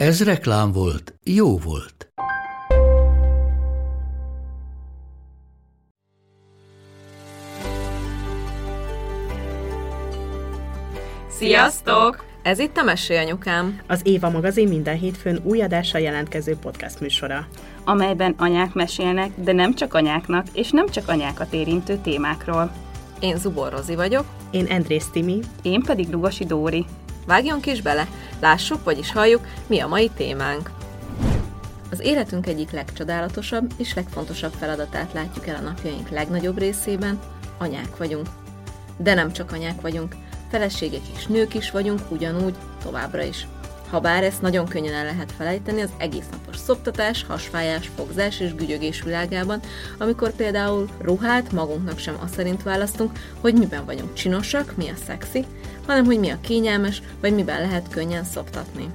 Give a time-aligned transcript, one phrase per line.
[0.00, 2.12] Ez reklám volt, jó volt.
[11.28, 12.24] Sziasztok!
[12.42, 13.80] Ez itt a Mesélyanyukám.
[13.86, 17.46] Az Éva magazin minden hétfőn új adással jelentkező podcast műsora.
[17.84, 22.72] amelyben anyák mesélnek, de nem csak anyáknak, és nem csak anyákat érintő témákról.
[23.20, 24.24] Én Zubor Rozi vagyok.
[24.50, 25.40] Én Andrész Timi.
[25.62, 26.86] Én pedig Lugosi Dóri.
[27.30, 28.08] Vágjunk is bele,
[28.40, 30.70] lássuk, vagyis halljuk, mi a mai témánk.
[31.90, 37.18] Az életünk egyik legcsodálatosabb és legfontosabb feladatát látjuk el a napjaink legnagyobb részében,
[37.58, 38.26] anyák vagyunk.
[38.96, 40.14] De nem csak anyák vagyunk,
[40.50, 43.46] feleségek és nők is vagyunk ugyanúgy, továbbra is.
[43.90, 49.02] Habár ezt nagyon könnyen el lehet felejteni az egész napos szoptatás, hasfájás, fogzás és gügyögés
[49.02, 49.60] világában,
[49.98, 55.44] amikor például ruhát magunknak sem azt szerint választunk, hogy miben vagyunk csinosak, mi a szexi,
[55.86, 58.90] hanem hogy mi a kényelmes, vagy miben lehet könnyen szoptatni.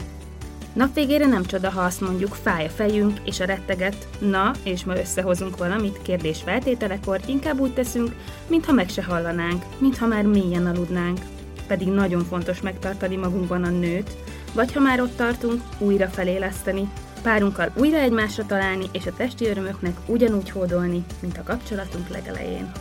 [0.74, 4.84] Nap végére nem csoda, ha azt mondjuk fáj a fejünk és a retteget, na, és
[4.84, 8.16] ma összehozunk valamit kérdés feltételekor, inkább úgy teszünk,
[8.48, 11.20] mintha meg se hallanánk, mintha már mélyen aludnánk.
[11.68, 14.12] Pedig nagyon fontos megtartani magunkban a nőt,
[14.56, 16.90] vagy ha már ott tartunk, újra feléleszteni,
[17.22, 22.72] párunkkal újra egymásra találni, és a testi örömöknek ugyanúgy hódolni, mint a kapcsolatunk legelején.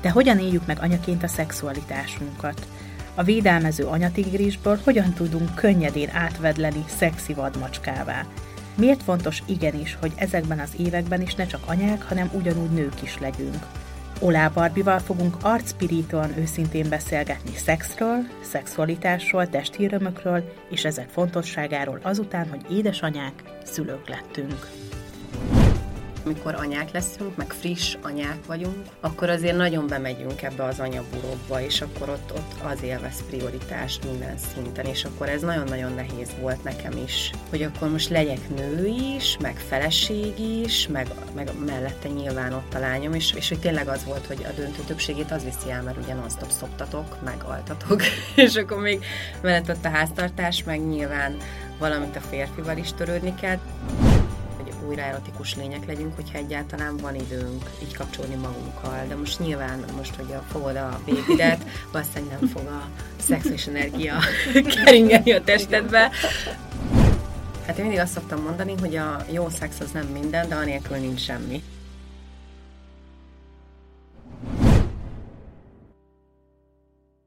[0.00, 2.66] De hogyan éljük meg anyaként a szexualitásunkat?
[3.14, 8.26] A védelmező anyatigrisből hogyan tudunk könnyedén átvedleni szexi vadmacskává?
[8.74, 13.18] Miért fontos igenis, hogy ezekben az években is ne csak anyák, hanem ugyanúgy nők is
[13.18, 13.66] legyünk?
[14.20, 22.76] Olá Barbival fogunk arcpirítóan őszintén beszélgetni szexről, szexualitásról, testi örömökről és ezek fontosságáról azután, hogy
[22.76, 24.66] édesanyák, szülők lettünk.
[26.26, 31.80] Amikor anyák leszünk, meg friss anyák vagyunk, akkor azért nagyon bemegyünk ebbe az anyaburokba, és
[31.80, 36.92] akkor ott, ott az élvez prioritást minden szinten, és akkor ez nagyon-nagyon nehéz volt nekem
[37.04, 42.74] is, hogy akkor most legyek nő is, meg feleség is, meg, meg mellette nyilván ott
[42.74, 45.82] a lányom, és, és hogy tényleg az volt, hogy a döntő többségét az viszi el,
[45.82, 48.02] mert ugye non-stop szoptatok, meg altatok,
[48.34, 49.04] és akkor még
[49.42, 51.36] mellett ott a háztartás, meg nyilván
[51.78, 53.58] valamit a férfival is törődni kell
[54.86, 59.04] újra erotikus lények legyünk, hogyha egyáltalán van időnk így kapcsolni magunkkal.
[59.08, 64.18] De most nyilván, most, hogy a, fogod a bébidet, valószínűleg nem fog a szexuális energia
[64.84, 66.10] keringeni a testedbe.
[67.66, 70.96] Hát én mindig azt szoktam mondani, hogy a jó szex az nem minden, de anélkül
[70.96, 71.62] nincs semmi.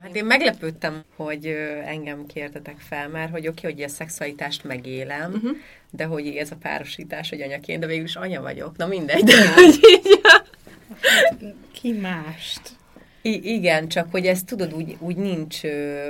[0.09, 1.46] Hát én meglepődtem, hogy
[1.86, 5.58] engem kértetek fel, mert hogy oké, okay, hogy a szexualitást megélem, uh-huh.
[5.92, 8.78] de hogy ez a párosítás, hogy anyaként, de végül is anya vagyok.
[8.78, 10.22] Na mindegy, de hogy így...
[11.72, 12.62] Ki mást?
[13.22, 16.09] I- igen, csak hogy ez tudod, úgy, úgy nincs ö,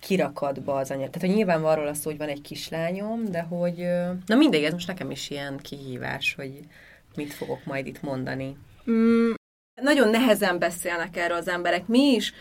[0.00, 1.10] kirakatba az anya.
[1.10, 3.80] Tehát, hogy nyilván van róla szó, hogy van egy kislányom, de hogy...
[3.80, 6.52] Ö, na mindegy, ez most nekem is ilyen kihívás, hogy
[7.14, 8.56] mit fogok majd itt mondani.
[8.90, 9.32] Mm,
[9.82, 11.86] nagyon nehezen beszélnek erről az emberek.
[11.86, 12.32] Mi is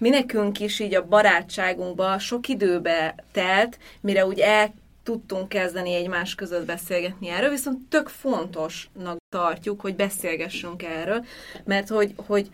[0.00, 6.34] mi nekünk is így a barátságunkba sok időbe telt, mire úgy el tudtunk kezdeni egymás
[6.34, 11.24] között beszélgetni erről, viszont tök fontosnak tartjuk, hogy beszélgessünk erről,
[11.64, 12.50] mert hogy, hogy,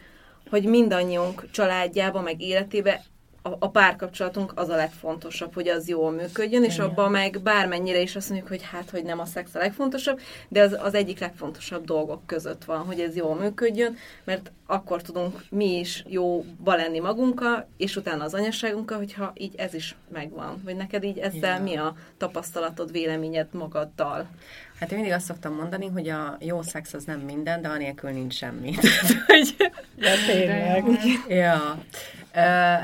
[0.50, 3.04] hogy mindannyiunk családjába, meg életébe
[3.46, 8.16] a, a párkapcsolatunk az a legfontosabb, hogy az jól működjön, és abban meg bármennyire is
[8.16, 11.84] azt mondjuk, hogy hát, hogy nem a szex a legfontosabb, de az, az egyik legfontosabb
[11.84, 17.68] dolgok között van, hogy ez jól működjön, mert akkor tudunk mi is jóba lenni magunkkal,
[17.76, 20.60] és utána az anyaságunkkal, hogyha így ez is megvan.
[20.64, 21.62] Vagy neked így ezzel ja.
[21.62, 24.28] mi a tapasztalatod, véleményed magaddal?
[24.80, 28.10] Hát én mindig azt szoktam mondani, hogy a jó szex az nem minden, de anélkül
[28.10, 28.74] nincs semmi.
[29.96, 30.84] de tényleg.
[31.28, 31.82] Ja.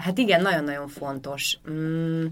[0.00, 1.58] Hát igen, nagyon-nagyon fontos.
[1.70, 2.26] Mm.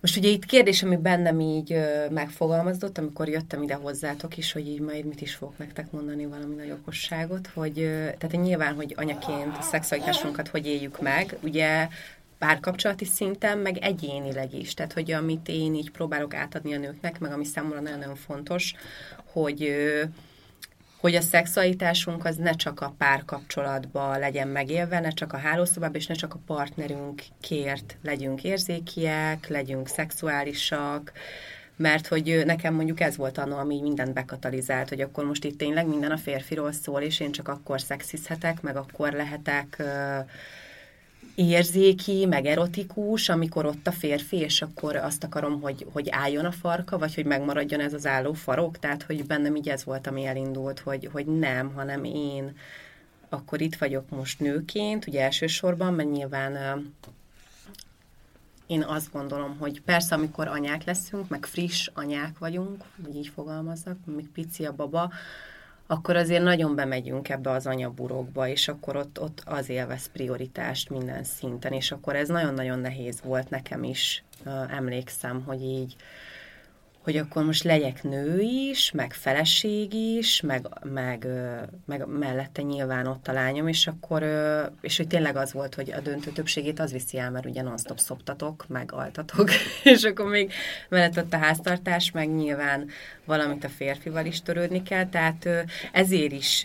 [0.00, 1.76] Most ugye itt kérdés, ami bennem így
[2.10, 6.54] megfogalmazott, amikor jöttem ide hozzátok is, hogy így majd mit is fogok nektek mondani valami
[6.54, 7.74] nagy okosságot, hogy
[8.18, 11.88] tehát nyilván, hogy anyaként a szexualitásunkat hogy éljük meg, ugye
[12.38, 14.74] párkapcsolati szinten, meg egyénileg is.
[14.74, 18.74] Tehát, hogy amit én így próbálok átadni a nőknek, meg ami számomra nagyon-nagyon fontos,
[19.32, 19.72] hogy
[21.00, 26.06] hogy a szexualitásunk az ne csak a párkapcsolatban legyen megélve, ne csak a hálószobában, és
[26.06, 31.12] ne csak a partnerünk kért legyünk érzékiek, legyünk szexuálisak,
[31.76, 35.86] mert hogy nekem mondjuk ez volt annó, ami mindent bekatalizált, hogy akkor most itt tényleg
[35.86, 39.86] minden a férfiról szól, és én csak akkor szexizhetek, meg akkor lehetek uh,
[41.34, 46.52] érzéki, meg erotikus, amikor ott a férfi, és akkor azt akarom, hogy, hogy álljon a
[46.52, 50.24] farka, vagy hogy megmaradjon ez az álló farok, tehát hogy bennem így ez volt, ami
[50.24, 52.56] elindult, hogy, hogy nem, hanem én.
[53.28, 56.82] Akkor itt vagyok most nőként, ugye elsősorban, mert nyilván
[58.66, 62.84] én azt gondolom, hogy persze, amikor anyák leszünk, meg friss anyák vagyunk,
[63.14, 65.12] így fogalmazzak, még pici a baba,
[65.90, 71.24] akkor azért nagyon bemegyünk ebbe az anyaburokba, és akkor ott, ott az élvez prioritást minden
[71.24, 74.24] szinten, és akkor ez nagyon-nagyon nehéz volt nekem is,
[74.68, 75.96] emlékszem, hogy így
[77.02, 81.26] hogy akkor most legyek nő is, meg feleség is, meg, meg,
[81.86, 84.24] meg mellette nyilván ott a lányom, és akkor,
[84.80, 87.98] és hogy tényleg az volt, hogy a döntő többségét az viszi el, mert ugye non-stop
[87.98, 89.50] szoptatok, meg altatok,
[89.84, 90.52] és akkor még
[90.88, 92.88] mellett ott a háztartás, meg nyilván
[93.24, 95.48] valamit a férfival is törődni kell, tehát
[95.92, 96.64] ezért is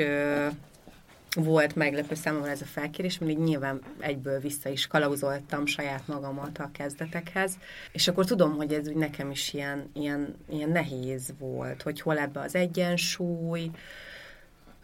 [1.35, 6.69] volt meglepő számomra ez a felkérés, mindig nyilván egyből vissza is kalauzoltam saját magamat a
[6.73, 7.57] kezdetekhez,
[7.91, 12.17] és akkor tudom, hogy ez úgy nekem is ilyen, ilyen, ilyen nehéz volt, hogy hol
[12.17, 13.71] ebbe az egyensúly,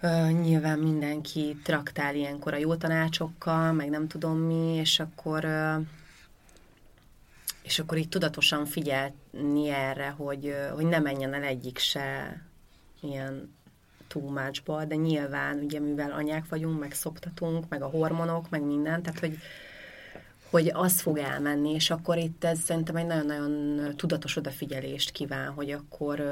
[0.04, 5.86] Uh, nyilván mindenki traktál ilyenkor a jó tanácsokkal, meg nem tudom mi, és akkor uh,
[7.64, 12.42] és akkor így tudatosan figyelni erre, hogy, uh, hogy ne menjen el egyik se
[13.02, 13.54] ilyen
[14.12, 19.02] too much de nyilván ugye mivel anyák vagyunk, meg szoptatunk, meg a hormonok, meg minden,
[19.02, 19.38] tehát hogy
[20.50, 25.72] hogy az fog elmenni, és akkor itt ez szerintem egy nagyon-nagyon tudatos odafigyelést kíván, hogy
[25.72, 26.24] akkor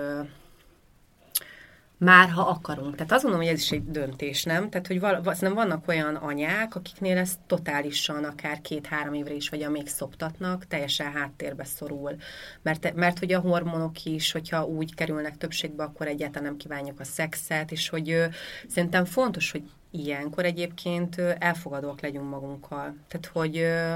[1.99, 2.95] már ha akarunk.
[2.95, 4.69] Tehát azt mondom, hogy ez is egy döntés, nem?
[4.69, 9.63] Tehát, hogy val- nem vannak olyan anyák, akiknél ez totálisan akár két-három évre is, vagy
[9.63, 12.15] amíg szoptatnak, teljesen háttérbe szorul.
[12.61, 17.03] Mert, mert hogy a hormonok is, hogyha úgy kerülnek többségbe, akkor egyáltalán nem kívánjuk a
[17.03, 18.25] szexet, és hogy ö,
[18.67, 22.95] szerintem fontos, hogy ilyenkor egyébként ö, elfogadóak legyünk magunkkal.
[23.07, 23.95] Tehát, hogy ö,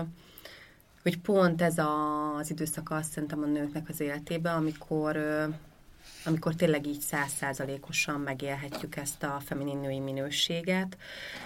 [1.01, 5.17] hogy pont ez a, az időszak azt szerintem a nőknek az életében, amikor
[6.25, 10.97] amikor tényleg így százszázalékosan megélhetjük ezt a feminin női minőséget,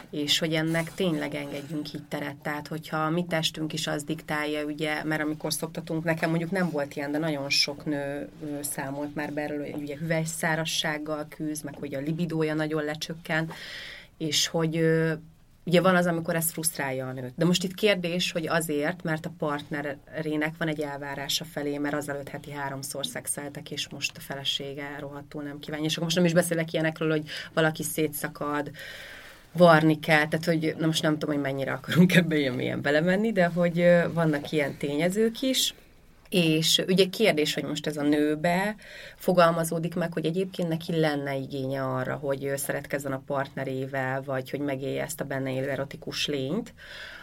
[0.10, 2.36] és hogy ennek tényleg engedjünk így teret.
[2.36, 6.70] Tehát, hogyha a mi testünk is az diktálja, ugye, mert amikor szoptatunk, nekem mondjuk nem
[6.70, 8.30] volt ilyen, de nagyon sok nő
[8.62, 13.52] számolt már be erről, hogy ugye hüvelyszárassággal küzd, meg hogy a libidója nagyon lecsökken,
[14.18, 14.82] és hogy
[15.68, 17.34] Ugye van az, amikor ez frusztrálja a nőt.
[17.36, 22.30] De most itt kérdés, hogy azért, mert a partnerének van egy elvárása felé, mert azelőtt
[22.30, 25.86] heti háromszor szexeltek, és most a felesége rohadtul nem kívánja.
[25.86, 28.72] És akkor most nem is beszélek ilyenekről, hogy valaki szétszakad,
[29.52, 33.31] varni kell, tehát hogy na most nem tudom, hogy mennyire akarunk ebbe ilyen mélyen belemenni,
[33.31, 35.74] de hogy vannak ilyen tényezők is,
[36.30, 38.76] és ugye kérdés, hogy most ez a nőbe
[39.16, 45.04] fogalmazódik meg, hogy egyébként neki lenne igénye arra, hogy szeretkezzen a partnerével, vagy hogy megélje
[45.04, 46.74] ezt a benne élő erotikus lényt,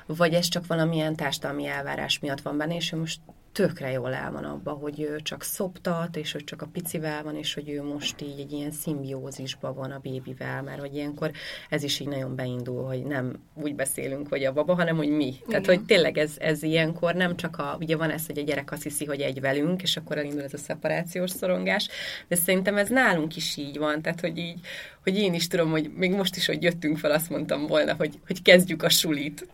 [0.06, 3.20] vagy ez csak valamilyen társadalmi elvárás miatt van benne, és ő most
[3.54, 7.36] tökre jól el van abba, hogy ő csak szoptat, és hogy csak a picivel van,
[7.36, 11.30] és hogy ő most így egy ilyen szimbiózisban van a bébivel, mert hogy ilyenkor
[11.68, 15.26] ez is így nagyon beindul, hogy nem úgy beszélünk, hogy a baba, hanem hogy mi.
[15.26, 15.48] Igen.
[15.48, 18.72] Tehát, hogy tényleg ez, ez ilyenkor nem csak a, ugye van ez, hogy a gyerek
[18.72, 21.88] azt hiszi, hogy egy velünk, és akkor elindul ez a szeparációs szorongás,
[22.28, 24.60] de szerintem ez nálunk is így van, tehát, hogy így,
[25.04, 28.18] hogy én is tudom, hogy még most is, hogy jöttünk fel, azt mondtam volna, hogy,
[28.26, 29.46] hogy kezdjük a sulit.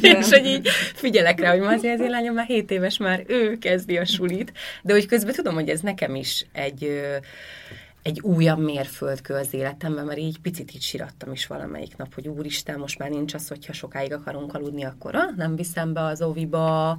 [0.00, 3.24] és hogy így figyelek rá, hogy ma azért az én lányom már 7 éves, már
[3.26, 7.00] ő kezdi a sulit, de hogy közben tudom, hogy ez nekem is egy
[8.02, 12.78] egy újabb mérföldkő az életemben, mert így picit így sirattam is valamelyik nap, hogy úristen,
[12.78, 16.98] most már nincs az, hogyha sokáig akarunk aludni, akkor ah, nem viszem be az óviba,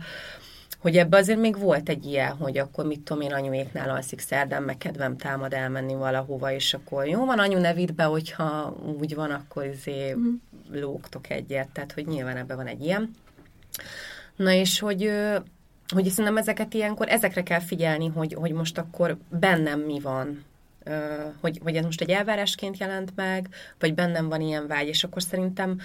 [0.77, 4.63] hogy ebbe azért még volt egy ilyen, hogy akkor mit tudom én, anyuéknál alszik szerdán,
[4.63, 9.15] meg kedvem támad elmenni valahova, és akkor jó van, anyu ne vidd be, hogyha úgy
[9.15, 10.33] van, akkor izé mm.
[10.71, 13.11] lógtok egyet, tehát hogy nyilván ebben van egy ilyen.
[14.35, 15.11] Na és hogy
[15.93, 20.43] hogy szerintem ezeket ilyenkor, ezekre kell figyelni, hogy, hogy most akkor bennem mi van,
[21.39, 25.21] hogy, hogy ez most egy elvárásként jelent meg, vagy bennem van ilyen vágy, és akkor
[25.21, 25.79] szerintem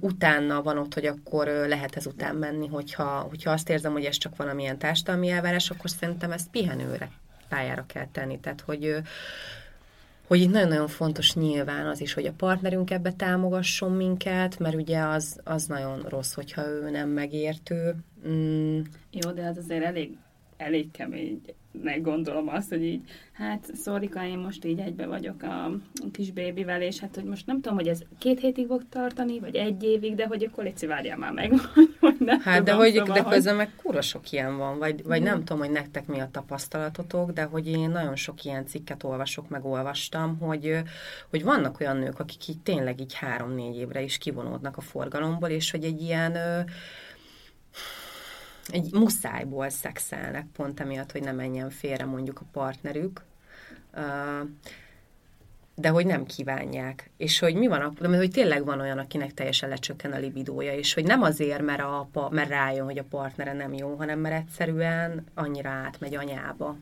[0.00, 4.16] utána van ott, hogy akkor lehet ez után menni, hogyha, hogyha azt érzem, hogy ez
[4.16, 7.10] csak valamilyen társadalmi elvárás, akkor szerintem ezt pihenőre
[7.48, 8.40] pályára kell tenni.
[8.40, 9.02] Tehát, hogy
[10.26, 15.00] hogy itt nagyon-nagyon fontos nyilván az is, hogy a partnerünk ebbe támogasson minket, mert ugye
[15.00, 17.94] az, az nagyon rossz, hogyha ő nem megértő.
[18.28, 18.80] Mm.
[19.10, 20.16] Jó, de az azért elég,
[20.56, 21.42] elég kemény
[21.82, 23.00] meg gondolom azt, hogy így,
[23.32, 25.70] hát Szórika, én most így egybe vagyok a
[26.12, 29.54] kis bébivel, és hát, hogy most nem tudom, hogy ez két hétig fog tartani, vagy
[29.54, 31.52] egy évig, de hogy akkor légy várjál már meg,
[32.00, 35.02] hogy Nem hát tudom, de hogy szóval, de közben meg kurva sok ilyen van, vagy,
[35.04, 39.02] vagy nem tudom, hogy nektek mi a tapasztalatotok, de hogy én nagyon sok ilyen cikket
[39.02, 40.82] olvasok, meg olvastam, hogy,
[41.30, 45.70] hogy vannak olyan nők, akik így tényleg így három-négy évre is kivonódnak a forgalomból, és
[45.70, 46.36] hogy egy ilyen
[48.68, 53.22] egy muszájból szexelnek, pont emiatt, hogy ne menjen félre mondjuk a partnerük
[55.74, 57.10] de hogy nem kívánják.
[57.16, 60.74] És hogy mi van akkor, mert hogy tényleg van olyan, akinek teljesen lecsökken a libidója,
[60.74, 64.34] és hogy nem azért, mert, a, mert rájön, hogy a partnere nem jó, hanem mert
[64.34, 66.76] egyszerűen annyira átmegy anyába.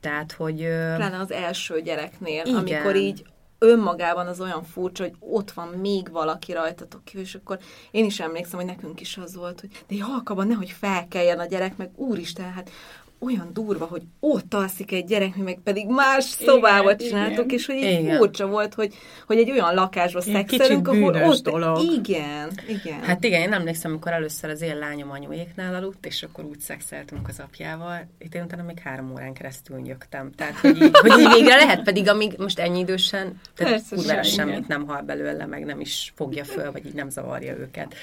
[0.00, 0.56] Tehát, hogy...
[0.96, 2.56] Pláne az első gyereknél, igen.
[2.56, 3.24] amikor így
[3.62, 7.58] önmagában az olyan furcsa, hogy ott van még valaki rajtatok ki, és akkor
[7.90, 11.76] én is emlékszem, hogy nekünk is az volt, hogy de halkabban nehogy felkeljen a gyerek,
[11.76, 12.70] meg úristen, hát
[13.20, 17.56] olyan durva, hogy ott alszik egy gyerek, mi meg pedig más szobába csináltuk, igen.
[17.58, 18.94] és hogy így furcsa volt, hogy,
[19.26, 21.42] hogy egy olyan lakásba szexelünk, ahol ott...
[21.42, 21.78] Dolog.
[21.78, 23.00] Igen, igen.
[23.02, 27.28] Hát igen, én emlékszem, amikor először az én lányom anyuéknál aludt, és akkor úgy szexeltünk
[27.28, 30.30] az apjával, itt én utána még három órán keresztül nyögtem.
[30.32, 34.68] Tehát, hogy így, hogy így végre lehet, pedig amíg most ennyi idősen, tehát kurvára semmit
[34.68, 37.94] nem hal belőle, meg nem is fogja föl, vagy így nem zavarja őket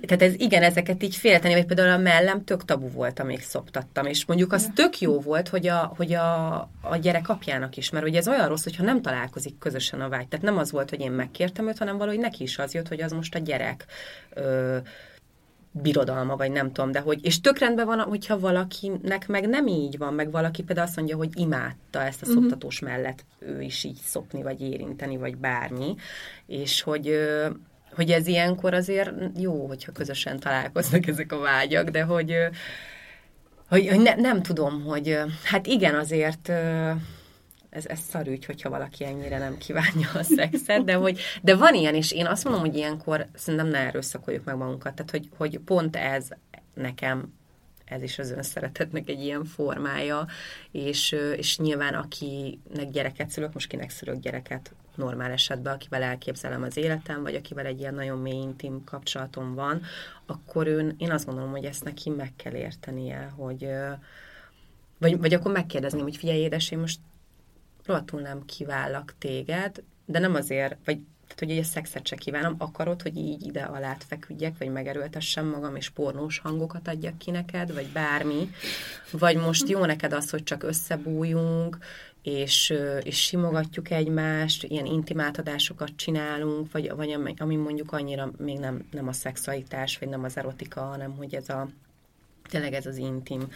[0.00, 4.06] tehát ez igen, ezeket így félteni, vagy például a mellem tök tabu volt, amíg szoptattam,
[4.06, 8.06] és mondjuk az tök jó volt, hogy a, hogy a, a gyerek apjának is, mert
[8.06, 10.28] ugye ez olyan rossz, hogyha nem találkozik közösen a vágy.
[10.28, 13.00] Tehát nem az volt, hogy én megkértem őt, hanem valahogy neki is az jött, hogy
[13.00, 13.86] az most a gyerek
[14.34, 14.76] ö,
[15.70, 19.98] birodalma, vagy nem tudom, de hogy, és tök rendben van, hogyha valakinek meg nem így
[19.98, 22.42] van, meg valaki például azt mondja, hogy imádta ezt a uh-huh.
[22.42, 25.94] szoptatós mellett ő is így szopni, vagy érinteni, vagy bármi,
[26.46, 27.18] és hogy
[27.96, 32.34] hogy ez ilyenkor azért jó, hogyha közösen találkoznak ezek a vágyak, de hogy,
[33.68, 36.48] hogy, hogy ne, nem tudom, hogy hát igen, azért
[37.70, 41.94] ez, ez szarügy, hogyha valaki ennyire nem kívánja a szexet, de, hogy, de van ilyen,
[41.94, 45.96] és én azt mondom, hogy ilyenkor szerintem ne erőszakoljuk meg magunkat, tehát hogy, hogy pont
[45.96, 46.28] ez
[46.74, 47.34] nekem
[47.84, 50.26] ez is az önszeretetnek egy ilyen formája,
[50.70, 56.76] és, és nyilván akinek gyereket szülök, most kinek szülök gyereket normál esetben, akivel elképzelem az
[56.76, 59.82] életem, vagy akivel egy ilyen nagyon mély intim kapcsolatom van,
[60.26, 63.68] akkor ön, én azt gondolom, hogy ezt neki meg kell értenie, hogy
[64.98, 67.00] vagy, vagy akkor megkérdezném, hogy figyelj, édes, én most
[67.84, 73.02] rohadtul nem kivállak téged, de nem azért, vagy tehát, hogy egy szexet se kívánom, akarod,
[73.02, 77.86] hogy így ide alá feküdjek, vagy megerőltessem magam, és pornós hangokat adjak ki neked, vagy
[77.92, 78.50] bármi,
[79.10, 81.78] vagy most jó neked az, hogy csak összebújunk,
[82.26, 88.86] és, és simogatjuk egymást, ilyen intim átadásokat csinálunk, vagy, vagy ami, mondjuk annyira még nem,
[88.90, 91.68] nem a szexualitás, vagy nem az erotika, hanem hogy ez a
[92.48, 93.52] tényleg ez az intim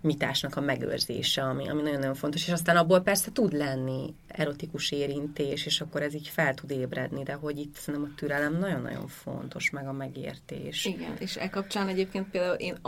[0.00, 5.66] mitásnak a megőrzése, ami, ami nagyon-nagyon fontos, és aztán abból persze tud lenni erotikus érintés,
[5.66, 9.70] és akkor ez így fel tud ébredni, de hogy itt szerintem a türelem nagyon-nagyon fontos,
[9.70, 10.84] meg a megértés.
[10.84, 12.78] Igen, és e kapcsán egyébként például én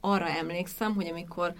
[0.00, 1.54] arra emlékszem, hogy amikor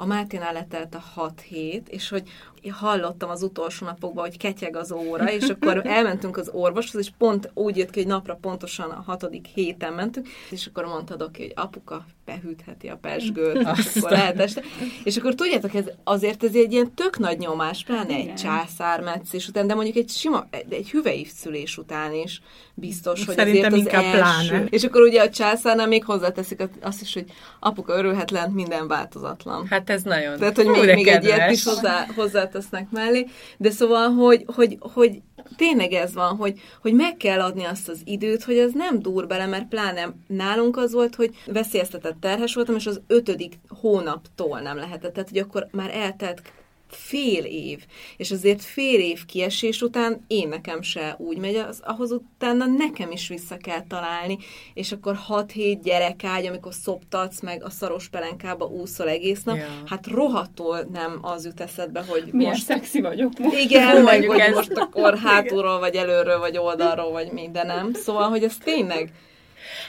[0.00, 2.28] a Máténál letelt a hat hét, és hogy
[2.68, 7.50] hallottam az utolsó napokban, hogy ketyeg az óra, és akkor elmentünk az orvoshoz, és pont
[7.54, 11.52] úgy jött ki, hogy napra pontosan a hatodik héten mentünk, és akkor mondta Doki, hogy
[11.54, 14.62] apuka behűtheti a pesgőt, akkor lehet este.
[15.04, 19.66] És akkor tudjátok, ez, azért ez egy ilyen tök nagy nyomás, pláne egy császármetszés után,
[19.66, 22.42] de mondjuk egy sima, egy hüvelyszülés után is
[22.74, 24.48] biztos, hogy Szerintem azért az első.
[24.48, 24.64] Pláne.
[24.64, 27.24] És akkor ugye a császárnál még hozzáteszik azt is, hogy
[27.60, 29.66] apuka örülhet lent, minden változatlan.
[29.66, 32.06] Hát ez nagyon Tehát, hogy még, még egy ilyet is hozzá,
[32.52, 33.26] hozzátesznek mellé,
[33.56, 35.22] de szóval, hogy, hogy, hogy
[35.56, 39.26] tényleg ez van, hogy, hogy meg kell adni azt az időt, hogy ez nem dur
[39.26, 44.76] bele, mert pláne nálunk az volt, hogy veszélyeztetett terhes voltam, és az ötödik hónaptól nem
[44.76, 45.12] lehetett.
[45.12, 46.42] Tehát, hogy akkor már eltelt
[46.90, 47.84] fél év,
[48.16, 53.10] és azért fél év kiesés után én nekem se úgy megy, az, ahhoz utána nekem
[53.10, 54.38] is vissza kell találni,
[54.74, 59.82] és akkor 6-7 gyerekágy, amikor szoptatsz, meg a szaros pelenkába úszol egész nap, ja.
[59.86, 62.64] hát rohadtól nem az jut eszedbe, hogy Milyen most...
[62.64, 63.58] szexi vagyok most.
[63.58, 64.54] Igen, meg hogy ezt.
[64.54, 67.92] most akkor hátulról, vagy előről, vagy oldalról, vagy minden nem.
[67.92, 69.12] Szóval, hogy ez tényleg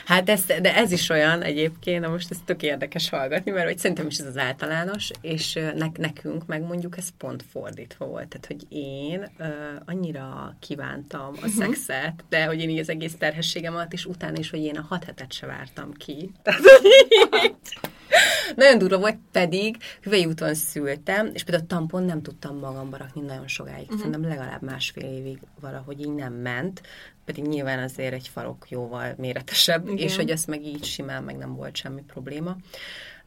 [0.04, 3.78] Hát ez, de ez is olyan egyébként, de most ez tök érdekes hallgatni, mert hogy
[3.78, 8.28] szerintem is ez az általános, és ne, nekünk meg mondjuk ez pont fordítva volt.
[8.28, 9.46] Tehát, hogy én uh,
[9.84, 11.50] annyira kívántam a uh-huh.
[11.52, 14.86] szexet, de hogy én így az egész terhességem alatt, és utána is, hogy én a
[14.88, 16.30] hat hetet se vártam ki.
[16.42, 16.62] Tehát,
[18.56, 23.48] nagyon durva volt, pedig hüvelyúton szültem, és például a tampon nem tudtam magamba rakni nagyon
[23.48, 23.82] sokáig.
[23.82, 23.96] Uh-huh.
[23.96, 26.82] Szerintem legalább másfél évig valahogy így nem ment,
[27.24, 29.98] pedig nyilván azért egy farok jóval méretesebb, Igen.
[29.98, 32.56] és hogy ezt meg így simán meg nem volt semmi probléma.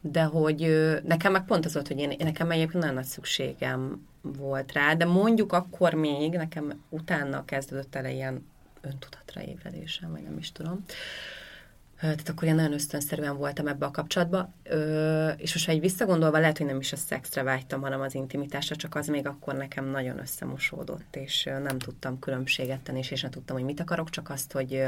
[0.02, 4.72] De hogy nekem meg pont az volt, hogy én, nekem egyébként nagyon nagy szükségem volt
[4.72, 8.46] rá, de mondjuk akkor még, nekem utána kezdődött el ilyen
[8.82, 10.84] öntudatra ébredésem, vagy nem is tudom,
[12.00, 16.40] tehát akkor én nagyon ösztönszerűen voltam ebbe a kapcsolatba, Ö, és most ha egy visszagondolva,
[16.40, 19.86] lehet, hogy nem is a szexre vágytam, hanem az intimitásra, csak az még akkor nekem
[19.86, 24.30] nagyon összemosódott, és nem tudtam különbséget tenni, és én sem tudtam, hogy mit akarok, csak
[24.30, 24.84] azt, hogy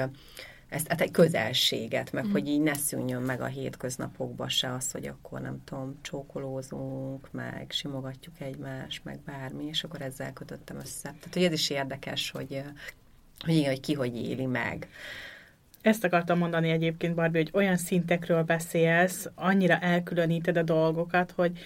[0.69, 2.31] ezt, hát egy közelséget, meg mm.
[2.31, 7.65] hogy így ne szűnjön meg a hétköznapokba se az, hogy akkor nem tudom, csókolózunk, meg
[7.69, 11.01] simogatjuk egymást, meg bármi, és akkor ezzel kötöttem össze.
[11.01, 12.63] Tehát, hogy ez is érdekes, hogy,
[13.39, 14.89] hogy igen, hogy ki hogy éli meg.
[15.81, 21.59] Ezt akartam mondani egyébként, Barbie, hogy olyan szintekről beszélsz, annyira elkülöníted a dolgokat, hogy,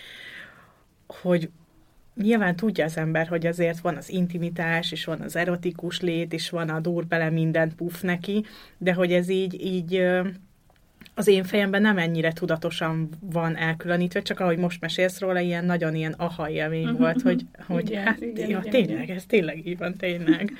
[1.08, 1.50] hogy
[2.16, 6.50] nyilván tudja az ember, hogy azért van az intimitás, és van az erotikus lét, és
[6.50, 8.46] van a dur bele minden puff neki,
[8.78, 10.04] de hogy ez így, így
[11.16, 15.96] az én fejemben nem ennyire tudatosan van elkülönítve, csak ahogy most mesélsz róla, ilyen nagyon
[15.96, 19.16] ilyen aha élmény volt, hogy, hogy igen, hát igen, ja, igen, tényleg, igen.
[19.16, 20.52] ez tényleg így van, tényleg.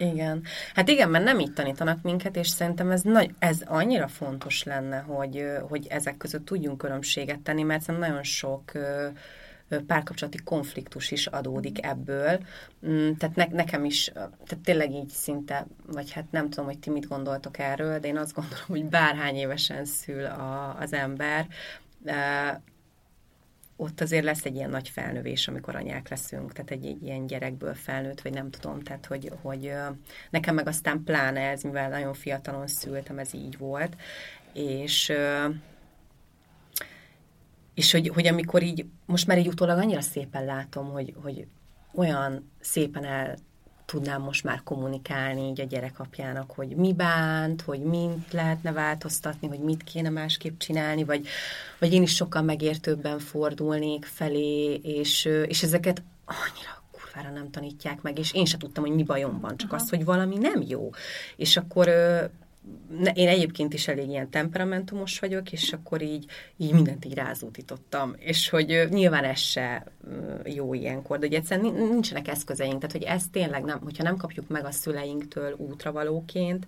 [0.00, 0.42] Igen.
[0.74, 4.98] Hát igen, mert nem így tanítanak minket, és szerintem ez, nagy, ez annyira fontos lenne,
[4.98, 8.72] hogy, hogy ezek között tudjunk különbséget tenni, mert szerintem nagyon sok
[9.86, 12.40] párkapcsolati konfliktus is adódik ebből.
[12.86, 16.90] Mm, tehát ne, nekem is, tehát tényleg így szinte, vagy hát nem tudom, hogy ti
[16.90, 21.46] mit gondoltok erről, de én azt gondolom, hogy bárhány évesen szül a, az ember,
[23.80, 27.74] ott azért lesz egy ilyen nagy felnövés, amikor anyák leszünk, tehát egy, egy ilyen gyerekből
[27.74, 29.72] felnőtt, vagy nem tudom, tehát hogy, hogy
[30.30, 33.96] nekem meg aztán pláne ez, mivel nagyon fiatalon szültem, ez így volt,
[34.52, 35.12] és
[37.74, 41.46] és hogy, hogy amikor így, most már így utólag annyira szépen látom, hogy, hogy
[41.94, 43.36] olyan szépen el
[43.90, 49.58] tudnám most már kommunikálni így a gyerekapjának, hogy mi bánt, hogy mint lehetne változtatni, hogy
[49.58, 51.26] mit kéne másképp csinálni, vagy,
[51.78, 58.18] vagy én is sokkal megértőbben fordulnék felé, és, és ezeket annyira kurvára nem tanítják meg,
[58.18, 59.82] és én se tudtam, hogy mi bajom van, csak Aha.
[59.82, 60.90] az, hogy valami nem jó.
[61.36, 61.88] És akkor
[63.14, 66.24] én egyébként is elég ilyen temperamentumos vagyok, és akkor így,
[66.56, 68.14] így mindent így rázútítottam.
[68.18, 69.84] És hogy nyilván ez se
[70.44, 74.48] jó ilyenkor, de hogy egyszerűen nincsenek eszközeink, tehát hogy ez tényleg nem, hogyha nem kapjuk
[74.48, 76.66] meg a szüleinktől útravalóként,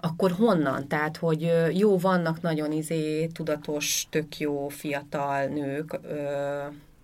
[0.00, 0.88] akkor honnan?
[0.88, 6.00] Tehát, hogy jó, vannak nagyon izé, tudatos, tök jó fiatal nők,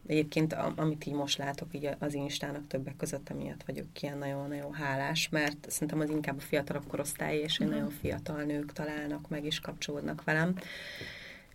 [0.09, 5.29] Egyébként, amit így most látok így az Instának többek között, emiatt vagyok ilyen nagyon-nagyon hálás,
[5.29, 7.75] mert szerintem az inkább a fiatalabb korosztály, és uh-huh.
[7.75, 10.55] nagyon fiatal nők találnak meg, és kapcsolódnak velem.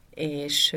[0.10, 0.76] És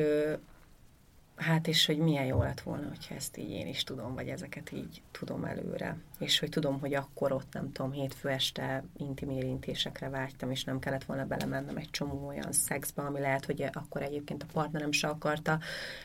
[1.37, 4.73] Hát és hogy milyen jó lett volna, hogyha ezt így én is tudom, vagy ezeket
[4.73, 5.97] így tudom előre.
[6.19, 10.79] És hogy tudom, hogy akkor ott, nem tudom, hétfő este intim érintésekre vágytam, és nem
[10.79, 15.09] kellett volna belemennem egy csomó olyan szexbe, ami lehet, hogy akkor egyébként a partnerem se
[15.09, 15.59] akarta,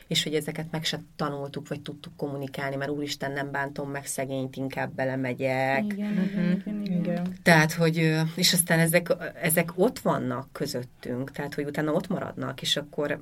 [0.08, 4.56] és hogy ezeket meg se tanultuk, vagy tudtuk kommunikálni, mert úristen nem bántom meg szegényt,
[4.56, 5.84] inkább belemegyek.
[5.84, 6.52] Igen, uh-huh.
[6.52, 7.38] igen, igen, igen.
[7.44, 12.78] Tehát, hogy, és aztán ezek, ezek ott vannak közöttünk, tehát, hogy utána ott maradnak, és
[12.78, 13.22] akkor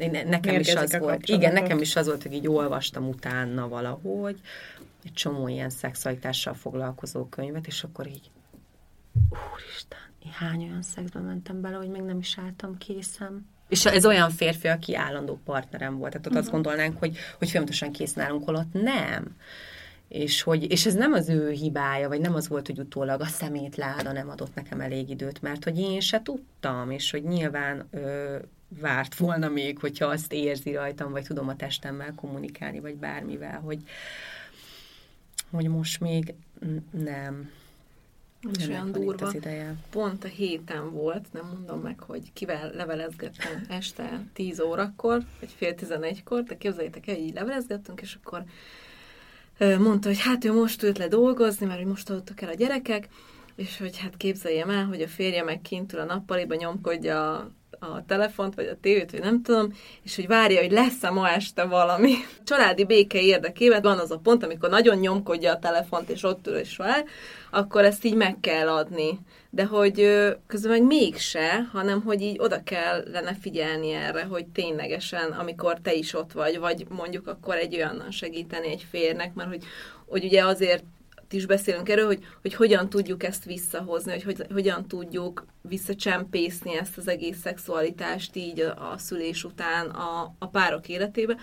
[0.00, 1.28] én, nekem Mérgezik is az volt.
[1.28, 4.40] Igen, nekem is az volt, hogy így olvastam utána valahogy
[5.04, 8.30] egy csomó ilyen szexualitással foglalkozó könyvet, és akkor így
[9.52, 13.46] úristen, én hány olyan szexbe mentem bele, hogy még nem is álltam készen.
[13.68, 16.10] És ez olyan férfi, aki állandó partnerem volt.
[16.10, 16.44] Tehát ott uh-huh.
[16.44, 19.36] azt gondolnánk, hogy, hogy folyamatosan készen állunk, holott nem.
[20.08, 23.26] És, hogy, és ez nem az ő hibája, vagy nem az volt, hogy utólag a
[23.26, 28.36] szemétláda nem adott nekem elég időt, mert hogy én se tudtam, és hogy nyilván ö,
[28.68, 33.82] várt volna még, hogyha azt érzi rajtam, vagy tudom a testemmel kommunikálni, vagy bármivel, hogy,
[35.50, 36.34] hogy most még
[36.90, 37.50] nem.
[38.52, 39.26] És nem olyan durva.
[39.26, 39.74] Az ideje.
[39.90, 45.74] Pont a héten volt, nem mondom meg, hogy kivel levelezgettem este 10 órakor, vagy fél
[45.76, 48.44] 11-kor, de képzeljétek el, így levelezgettünk, és akkor
[49.58, 53.08] mondta, hogy hát ő most ült le dolgozni, mert hogy most adottak el a gyerekek,
[53.54, 58.04] és hogy hát képzeljem el, hogy a férje meg kint ül a nappaliba nyomkodja a
[58.06, 62.12] telefont, vagy a tévét, vagy nem tudom, és hogy várja, hogy lesz-e ma este valami.
[62.44, 66.56] Családi béke érdekében van az a pont, amikor nagyon nyomkodja a telefont, és ott ül
[66.56, 67.04] és vár,
[67.50, 69.18] akkor ezt így meg kell adni.
[69.50, 69.94] De hogy
[70.46, 76.14] közben meg mégse, hanem hogy így oda kellene figyelni erre, hogy ténylegesen, amikor te is
[76.14, 79.64] ott vagy, vagy mondjuk akkor egy olyannal segíteni egy férnek, mert hogy,
[80.06, 80.84] hogy ugye azért
[81.32, 86.98] is beszélünk erről, hogy, hogy hogyan tudjuk ezt visszahozni, hogy, hogy hogyan tudjuk visszacsempészni ezt
[86.98, 91.36] az egész szexualitást így a, a szülés után a, a párok életébe,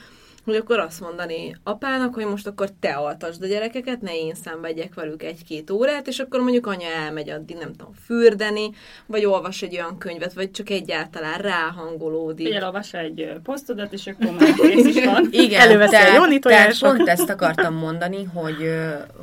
[0.45, 4.93] hogy akkor azt mondani apának, hogy most akkor te altasd a gyerekeket, ne én szenvedjek
[4.93, 8.69] velük egy-két órát, és akkor mondjuk anya elmegy addig, nem tudom, fürdeni,
[9.05, 12.47] vagy olvas egy olyan könyvet, vagy csak egyáltalán ráhangolódik.
[12.47, 15.27] Vagy elolvas egy posztodat, és akkor már is van.
[15.45, 18.69] Igen, Előveszi tehát, a tehát pont ezt akartam mondani, hogy,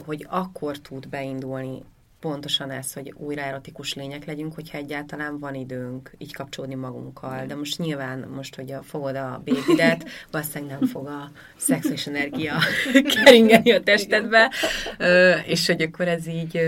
[0.06, 1.82] hogy akkor tud beindulni
[2.22, 7.46] pontosan ez, hogy újra erotikus lények legyünk, hogyha egyáltalán van időnk így kapcsolódni magunkkal.
[7.46, 12.54] De most nyilván, most, hogy a, fogod a bébidet, valószínűleg nem fog a szexuális energia
[13.14, 14.52] keringeni a testedbe,
[15.46, 16.60] és hogy akkor ez így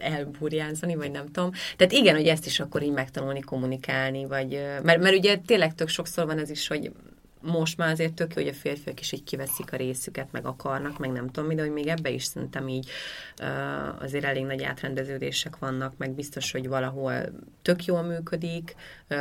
[0.00, 1.50] elburjánzani, vagy nem tudom.
[1.76, 4.50] Tehát igen, hogy ezt is akkor így megtanulni kommunikálni, vagy,
[4.82, 6.92] mert, mert ugye tényleg tök sokszor van ez is, hogy
[7.40, 10.98] most már azért tök jó, hogy a férfiak is így kiveszik a részüket, meg akarnak,
[10.98, 12.90] meg nem tudom de hogy még ebbe is szerintem így
[13.98, 17.14] azért elég nagy átrendeződések vannak, meg biztos, hogy valahol
[17.62, 18.74] tök jól működik,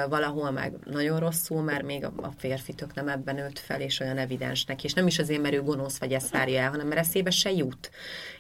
[0.10, 4.18] valahol meg nagyon rosszul, mert még a, férfi tök nem ebben nőtt fel, és olyan
[4.18, 7.00] evidens neki, és nem is azért, mert ő gonosz vagy ezt várja el, hanem mert
[7.00, 7.90] eszébe se jut.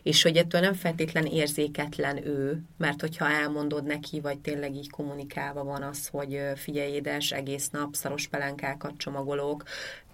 [0.03, 5.63] És hogy ettől nem feltétlen érzéketlen ő, mert hogyha elmondod neki, vagy tényleg így kommunikálva
[5.63, 9.63] van az, hogy figyelj édes, egész nap szaros pelenkákat csomagolok,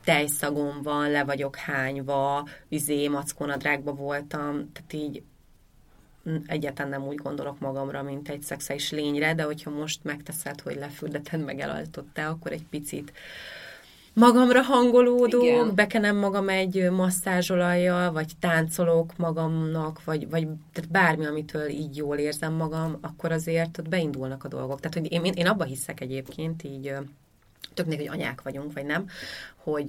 [0.03, 5.23] tejszagom van, le vagyok hányva, izé, mackonadrágba voltam, tehát így
[6.45, 11.43] egyáltalán nem úgy gondolok magamra, mint egy szexuális lényre, de hogyha most megteszed, hogy lefürdeted,
[11.43, 13.11] meg elaltottál, akkor egy picit
[14.15, 15.75] magamra hangolódó, Igen.
[15.75, 22.53] bekenem magam egy masszázsolajjal, vagy táncolok magamnak, vagy, vagy tehát bármi, amitől így jól érzem
[22.53, 24.79] magam, akkor azért ott beindulnak a dolgok.
[24.79, 26.93] Tehát, hogy én, én abba hiszek egyébként, így
[27.73, 29.07] többnek, hogy anyák vagyunk, vagy nem,
[29.55, 29.87] hogy,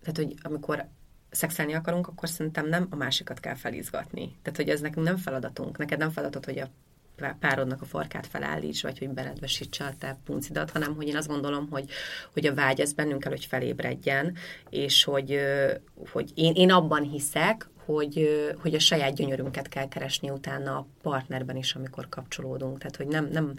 [0.00, 0.86] tehát, hogy amikor
[1.30, 4.36] szexelni akarunk, akkor szerintem nem a másikat kell felizgatni.
[4.42, 5.78] Tehát, hogy ez nekünk nem feladatunk.
[5.78, 6.68] Neked nem feladat, hogy a
[7.40, 11.68] párodnak a farkát felállíts, vagy hogy beledvesítse a te puncidat, hanem hogy én azt gondolom,
[11.70, 11.90] hogy,
[12.32, 14.36] hogy a vágy ez bennünk kell, hogy felébredjen,
[14.70, 15.38] és hogy,
[16.12, 21.56] hogy én, én abban hiszek, hogy, hogy a saját gyönyörünket kell keresni utána a partnerben
[21.56, 22.78] is, amikor kapcsolódunk.
[22.78, 23.54] Tehát, hogy nem, nem,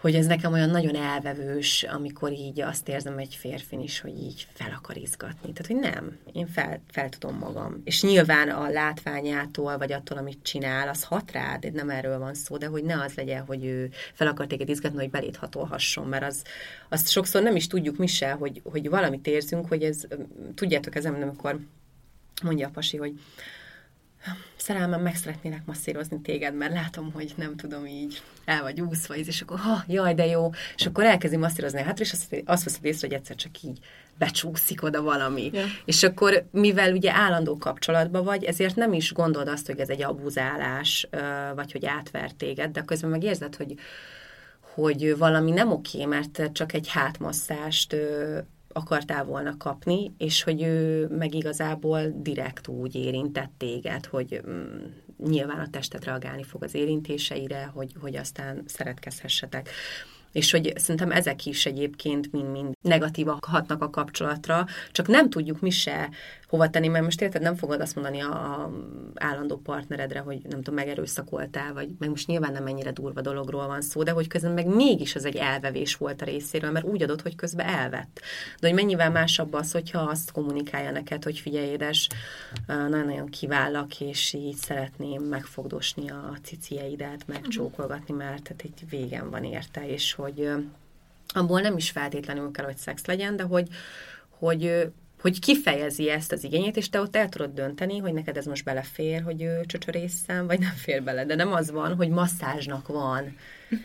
[0.00, 4.48] hogy ez nekem olyan nagyon elvevős, amikor így azt érzem egy férfin is, hogy így
[4.52, 5.52] fel akar izgatni.
[5.52, 7.80] Tehát, hogy nem, én fel, fel tudom magam.
[7.84, 12.56] És nyilván a látványától, vagy attól, amit csinál, az hat rád, nem erről van szó,
[12.56, 16.24] de hogy ne az legyen, hogy ő fel akar téged izgatni, hogy belét hatolhasson, mert
[16.24, 16.42] az,
[16.88, 20.02] azt sokszor nem is tudjuk mi se, hogy, hogy valamit érzünk, hogy ez,
[20.54, 21.58] tudjátok, ez amikor
[22.42, 23.20] mondja a pasi, hogy
[24.56, 29.40] szerelmem, meg szeretnének masszírozni téged, mert látom, hogy nem tudom így, el vagy úszva, és
[29.40, 32.84] akkor ha, jaj, de jó, és akkor elkezdi masszírozni a hátra, és azt, azt veszed
[32.84, 33.78] észre, hogy egyszer csak így
[34.18, 35.50] becsúszik oda valami.
[35.52, 35.64] Ja.
[35.84, 40.02] És akkor, mivel ugye állandó kapcsolatban vagy, ezért nem is gondolod azt, hogy ez egy
[40.02, 41.08] abuzálás,
[41.54, 43.74] vagy hogy átver téged, de közben meg érzed, hogy,
[44.60, 47.96] hogy valami nem oké, mert csak egy hátmasszást
[48.76, 54.84] akartál volna kapni, és hogy ő meg igazából direkt úgy érintett téged, hogy mm,
[55.28, 59.70] nyilván a testet reagálni fog az érintéseire, hogy, hogy aztán szeretkezhessetek.
[60.32, 65.70] És hogy szerintem ezek is egyébként mind-mind negatívak hatnak a kapcsolatra, csak nem tudjuk mi
[65.70, 66.10] se
[66.46, 68.72] hova tenni, mert most érted, nem fogod azt mondani a, a
[69.14, 73.80] állandó partneredre, hogy nem tudom, megerőszakoltál, vagy meg most nyilván nem ennyire durva dologról van
[73.80, 77.22] szó, de hogy közben meg mégis az egy elvevés volt a részéről, mert úgy adott,
[77.22, 78.20] hogy közben elvett.
[78.60, 82.08] De hogy mennyivel másabb az, hogyha azt kommunikálja neked, hogy figyelj, édes,
[82.66, 89.88] nagyon-nagyon kivállak, és így szeretném megfogdosni a cicieidet, megcsókolgatni, mert tehát egy végem van érte,
[89.88, 90.50] és hogy
[91.34, 93.68] abból nem is feltétlenül kell, hogy szex legyen, de hogy,
[94.38, 94.90] hogy
[95.26, 98.64] hogy kifejezi ezt az igényét, és te ott el tudod dönteni, hogy neked ez most
[98.64, 101.24] belefér, hogy ő csöcsörészem, vagy nem fér bele.
[101.24, 103.36] De nem az van, hogy masszázsnak van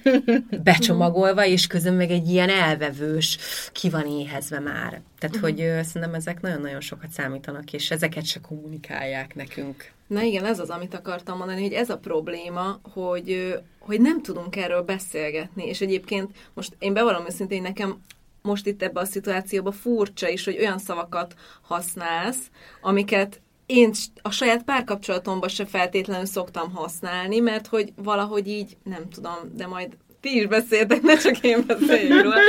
[0.63, 3.37] becsomagolva, és közben meg egy ilyen elvevős,
[3.71, 5.01] ki van éhezve már.
[5.19, 9.91] Tehát, hogy szerintem ezek nagyon-nagyon sokat számítanak, és ezeket se kommunikálják nekünk.
[10.07, 14.55] Na igen, ez az, amit akartam mondani, hogy ez a probléma, hogy, hogy nem tudunk
[14.55, 18.01] erről beszélgetni, és egyébként most én bevallom őszintén, nekem
[18.41, 22.49] most itt ebbe a szituációba furcsa is, hogy olyan szavakat használsz,
[22.81, 29.35] amiket én a saját párkapcsolatomban se feltétlenül szoktam használni, mert hogy valahogy így, nem tudom,
[29.53, 32.39] de majd ti is beszéltek, ne csak én beszéljek róla,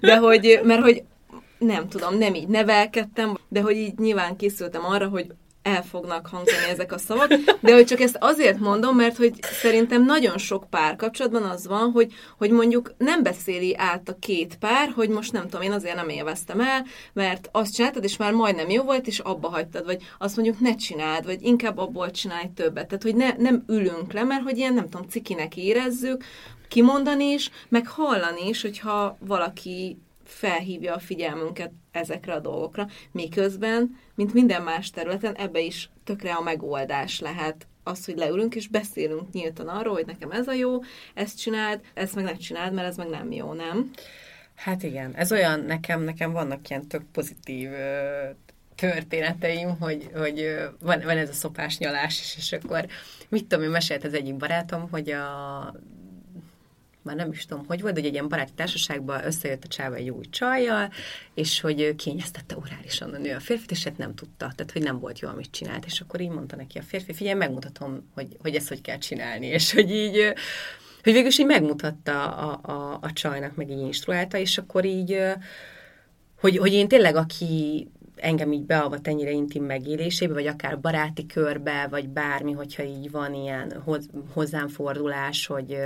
[0.00, 1.02] de hogy, mert hogy
[1.58, 5.26] nem tudom, nem így nevelkedtem, de hogy így nyilván készültem arra, hogy
[5.62, 10.04] el fognak hangzani ezek a szavak, de hogy csak ezt azért mondom, mert hogy szerintem
[10.04, 14.92] nagyon sok pár kapcsolatban az van, hogy, hogy mondjuk nem beszéli át a két pár,
[14.94, 18.70] hogy most nem tudom, én azért nem élveztem el, mert azt csináltad, és már majdnem
[18.70, 22.86] jó volt, és abba hagytad, vagy azt mondjuk ne csináld, vagy inkább abból csinálj többet.
[22.86, 26.24] Tehát, hogy ne, nem ülünk le, mert hogy ilyen, nem tudom, cikinek érezzük,
[26.68, 34.32] kimondani is, meg hallani is, hogyha valaki felhívja a figyelmünket ezekre a dolgokra, miközben, mint
[34.32, 39.68] minden más területen, ebbe is tökre a megoldás lehet az, hogy leülünk és beszélünk nyíltan
[39.68, 40.78] arról, hogy nekem ez a jó,
[41.14, 43.90] ezt csináld, ezt meg ne csináld, mert ez meg nem jó, nem?
[44.54, 47.68] Hát igen, ez olyan, nekem, nekem vannak ilyen tök pozitív
[48.74, 52.86] történeteim, hogy, hogy van, van ez a szopás nyalás, és, és akkor
[53.28, 55.74] mit tudom, én mesélt az egyik barátom, hogy a
[57.02, 60.10] már nem is tudom, hogy volt, hogy egy ilyen baráti társaságban összejött a csáva egy
[60.10, 60.90] új csajjal,
[61.34, 64.98] és hogy kényeztette orálisan a nő a férfit, és hát nem tudta, tehát hogy nem
[64.98, 68.54] volt jó, amit csinált, és akkor így mondta neki a férfi, figyelj, megmutatom, hogy, hogy
[68.54, 70.32] ezt hogy kell csinálni, és hogy így,
[71.02, 75.18] hogy végül is így megmutatta a, a, a csajnak, meg így instruálta, és akkor így,
[76.40, 77.88] hogy, hogy én tényleg, aki
[78.22, 83.34] engem így beavat ennyire intim megélésébe, vagy akár baráti körbe, vagy bármi, hogyha így van
[83.34, 83.82] ilyen
[84.32, 85.76] hozzám fordulás, hogy,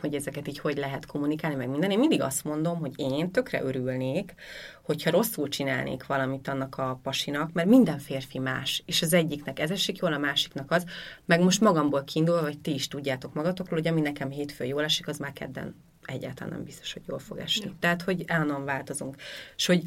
[0.00, 1.90] hogy ezeket így hogy lehet kommunikálni, meg minden.
[1.90, 4.34] Én mindig azt mondom, hogy én tökre örülnék,
[4.82, 9.70] hogyha rosszul csinálnék valamit annak a pasinak, mert minden férfi más, és az egyiknek ez
[9.70, 10.84] esik jól, a másiknak az,
[11.24, 15.08] meg most magamból kiindulva, vagy ti is tudjátok magatokról, hogy ami nekem hétfő jól esik,
[15.08, 17.64] az már kedden egyáltalán nem biztos, hogy jól fog esni.
[17.64, 17.74] Ja.
[17.80, 19.16] Tehát, hogy állandóan változunk.
[19.56, 19.82] És hogy,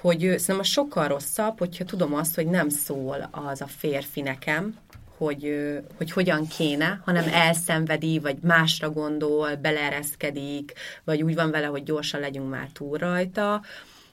[0.00, 4.76] hogy szerintem sokkal rosszabb, hogyha tudom azt, hogy nem szól az a férfi nekem,
[5.16, 10.72] hogy, hogy hogyan kéne, hanem elszenvedi, vagy másra gondol, beleereszkedik,
[11.04, 13.62] vagy úgy van vele, hogy gyorsan legyünk már túl rajta,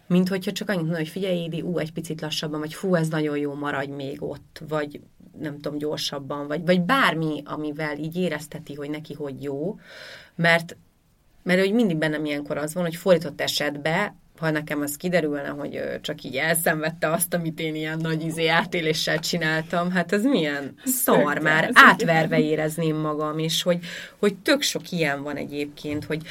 [0.07, 3.07] mint hogyha csak annyit mondom, hogy figyelj, Édi, ú, egy picit lassabban, vagy fú, ez
[3.07, 5.01] nagyon jó, maradj még ott, vagy
[5.39, 9.79] nem tudom, gyorsabban, vagy, vagy bármi, amivel így érezteti, hogy neki hogy jó,
[10.35, 10.77] mert
[11.43, 15.81] mert hogy mindig bennem ilyenkor az van, hogy fordított esetben ha nekem az kiderülne, hogy
[16.01, 21.39] csak így elszenvedte azt, amit én ilyen nagy izé átéléssel csináltam, hát ez milyen szar
[21.39, 23.79] már, átverve érezném magam, és hogy,
[24.19, 26.21] hogy tök sok ilyen van egyébként, hogy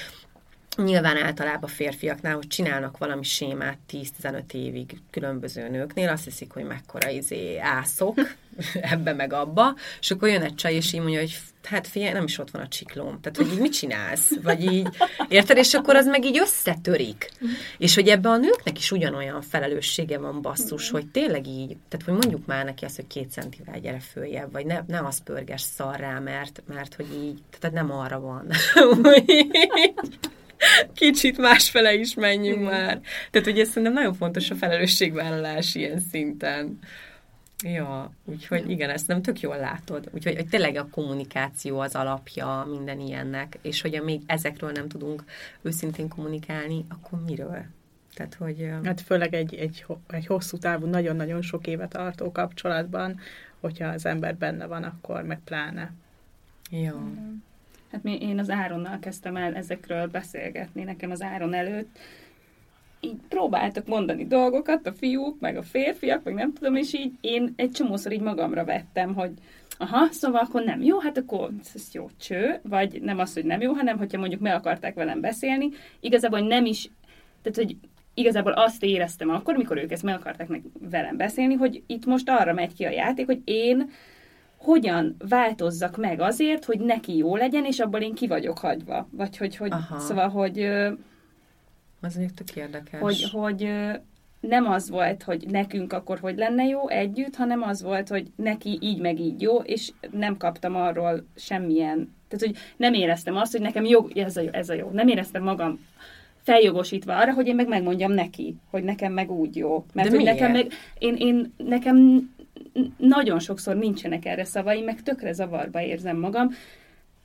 [0.77, 7.09] Nyilván általában férfiaknál, hogy csinálnak valami sémát 10-15 évig különböző nőknél, azt hiszik, hogy mekkora
[7.09, 8.19] izé ászok
[8.93, 12.25] ebbe meg abba, és akkor jön egy csaj, és így mondja, hogy hát figyelj, nem
[12.25, 13.21] is ott van a csiklóm.
[13.21, 14.31] Tehát, hogy így mit csinálsz?
[14.43, 14.89] Vagy így,
[15.29, 15.57] érted?
[15.57, 17.31] És akkor az meg így összetörik.
[17.79, 22.15] És hogy ebbe a nőknek is ugyanolyan felelőssége van basszus, hogy tényleg így, tehát hogy
[22.15, 26.19] mondjuk már neki azt, hogy két centivel gyere följebb, vagy ne, ne az pörges szarrá,
[26.19, 28.47] mert, mert hogy így, tehát nem arra van.
[30.95, 32.71] kicsit másfele is menjünk Igen.
[32.71, 33.01] már.
[33.31, 36.79] Tehát, hogy ez szerintem nagyon fontos a felelősségvállalás ilyen szinten.
[37.65, 40.09] Ja, úgyhogy igen, ezt nem tök jól látod.
[40.13, 45.25] Úgyhogy hogy tényleg a kommunikáció az alapja minden ilyennek, és hogyha még ezekről nem tudunk
[45.63, 47.65] őszintén kommunikálni, akkor miről?
[48.15, 48.71] Tehát, hogy...
[48.85, 53.21] Hát főleg egy, egy, egy hosszú távú, nagyon-nagyon sok éve tartó kapcsolatban,
[53.61, 55.93] hogyha az ember benne van, akkor meg pláne.
[56.71, 57.13] Ja.
[57.97, 61.99] Hát mi, én az Áronnal kezdtem el ezekről beszélgetni, nekem az Áron előtt.
[63.01, 67.53] Így próbáltak mondani dolgokat, a fiúk, meg a férfiak, meg nem tudom, és így én
[67.57, 69.31] egy csomószor így magamra vettem, hogy
[69.79, 73.61] aha, szóval akkor nem jó, hát akkor ez jó cső, vagy nem az, hogy nem
[73.61, 75.69] jó, hanem hogyha mondjuk meg akarták velem beszélni,
[76.01, 76.91] igazából nem is,
[77.43, 77.77] tehát hogy
[78.15, 82.29] igazából azt éreztem akkor, mikor ők ezt meg akarták meg velem beszélni, hogy itt most
[82.29, 83.91] arra megy ki a játék, hogy én
[84.57, 89.09] hogyan változzak meg azért, hogy neki jó legyen, és abból én ki vagyok hagyva.
[89.11, 89.99] Vagy hogy, hogy Aha.
[89.99, 90.59] szóval, hogy...
[92.01, 93.01] Az mondjuk tök érdekes.
[93.01, 93.71] Hogy, hogy
[94.41, 98.79] nem az volt, hogy nekünk akkor hogy lenne jó együtt, hanem az volt, hogy neki
[98.81, 103.61] így meg így jó, és nem kaptam arról semmilyen, tehát hogy nem éreztem azt, hogy
[103.61, 104.91] nekem jó, ez a jó, ez a jó.
[104.93, 105.81] Nem éreztem magam
[106.43, 109.85] feljogosítva arra, hogy én meg megmondjam neki, hogy nekem meg úgy jó.
[109.93, 110.39] Mert De hogy miért?
[110.39, 110.67] nekem meg,
[110.99, 112.29] én, én, nekem
[112.97, 116.51] nagyon sokszor nincsenek erre szavai, meg tökre zavarba érzem magam.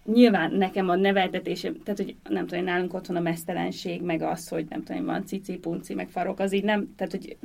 [0.06, 4.66] Nyilván nekem a neveltetésem, tehát hogy nem tudom, nálunk otthon a mesztelenség, meg az, hogy
[4.70, 7.38] nem tudom, van cici, punci, meg farok, az így nem, tehát hogy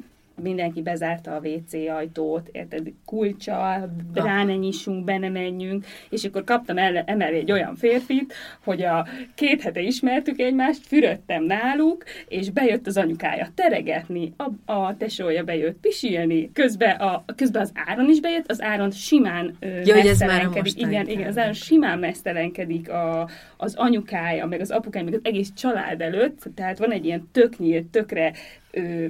[0.43, 6.45] mindenki bezárta a WC ajtót, érted, kulcsal, rá ne nyissunk, be ne menjünk, és akkor
[6.45, 12.51] kaptam el, emelni egy olyan férfit, hogy a két hete ismertük egymást, fürödtem náluk, és
[12.51, 18.21] bejött az anyukája teregetni, a, a tesója bejött pisilni, közben, a, közben az áron is
[18.21, 23.75] bejött, az áron simán ö, ja, mesztelenkedik, igen, igen, az áron simán mesztelenkedik a, az
[23.75, 27.87] anyukája, meg az apukája, meg az egész család előtt, tehát van egy ilyen tök nyílt,
[27.87, 28.33] tökre
[28.71, 29.07] ö,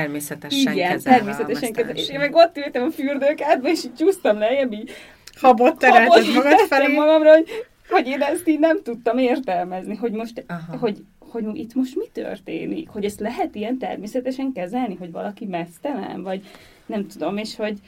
[0.00, 2.00] természetesen Igen, kezelve természetesen kezelve.
[2.00, 4.90] És én meg ott ültem a fürdőkádba, és így csúsztam lejjebb, így
[5.34, 6.94] habot terelted magad felé.
[6.94, 7.48] magamra, hogy,
[7.88, 10.76] hogy én ezt így nem tudtam értelmezni, hogy most, Aha.
[10.76, 16.22] hogy, hogy itt most mi történik, hogy ezt lehet ilyen természetesen kezelni, hogy valaki mesztelen,
[16.22, 16.42] vagy
[16.86, 17.78] nem tudom, és hogy,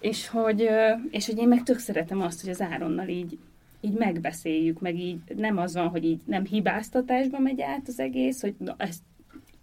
[0.00, 0.68] és hogy,
[1.10, 3.38] és hogy én meg tök szeretem azt, hogy az Áronnal így,
[3.80, 8.40] így megbeszéljük, meg így nem az van, hogy így nem hibáztatásba megy át az egész,
[8.40, 9.00] hogy na, ezt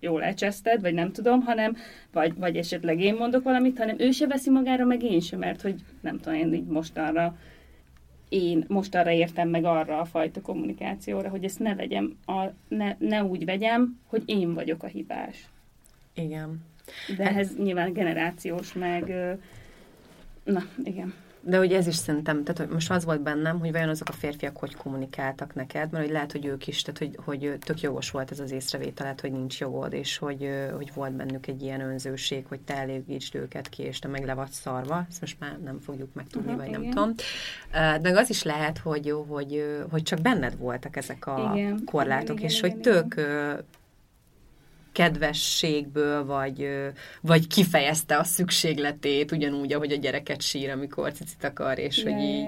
[0.01, 1.75] jól elcseszted, vagy nem tudom, hanem,
[2.11, 5.61] vagy, vagy esetleg én mondok valamit, hanem ő se veszi magára, meg én sem, mert
[5.61, 7.35] hogy nem tudom, én így mostanra
[8.31, 12.95] én most arra értem meg arra a fajta kommunikációra, hogy ezt ne vegyem, a, ne,
[12.99, 15.49] ne úgy vegyem, hogy én vagyok a hibás.
[16.13, 16.65] Igen.
[17.17, 19.13] De ez nyilván generációs, meg...
[20.43, 21.13] Na, igen.
[21.43, 24.11] De hogy ez is szerintem, tehát hogy most az volt bennem, hogy vajon azok a
[24.11, 28.11] férfiak hogy kommunikáltak neked, mert hogy lehet, hogy ők is, tehát hogy, hogy tök jogos
[28.11, 32.45] volt ez az észrevételet, hogy nincs jogod, és hogy, hogy volt bennük egy ilyen önzőség,
[32.47, 35.79] hogy te elégítsd őket ki, és te meg le vagy szarva, ezt most már nem
[35.79, 36.81] fogjuk megtudni, uh-huh, vagy igen.
[36.81, 37.13] nem tudom.
[38.01, 42.49] De az is lehet, hogy, hogy, hogy csak benned voltak ezek a igen, korlátok, igen,
[42.49, 43.65] és igen, hogy igen, tök igen
[44.91, 46.69] kedvességből, vagy,
[47.21, 52.23] vagy kifejezte a szükségletét, ugyanúgy, ahogy a gyereket sír, amikor cicit akar, és yeah, hogy
[52.23, 52.47] így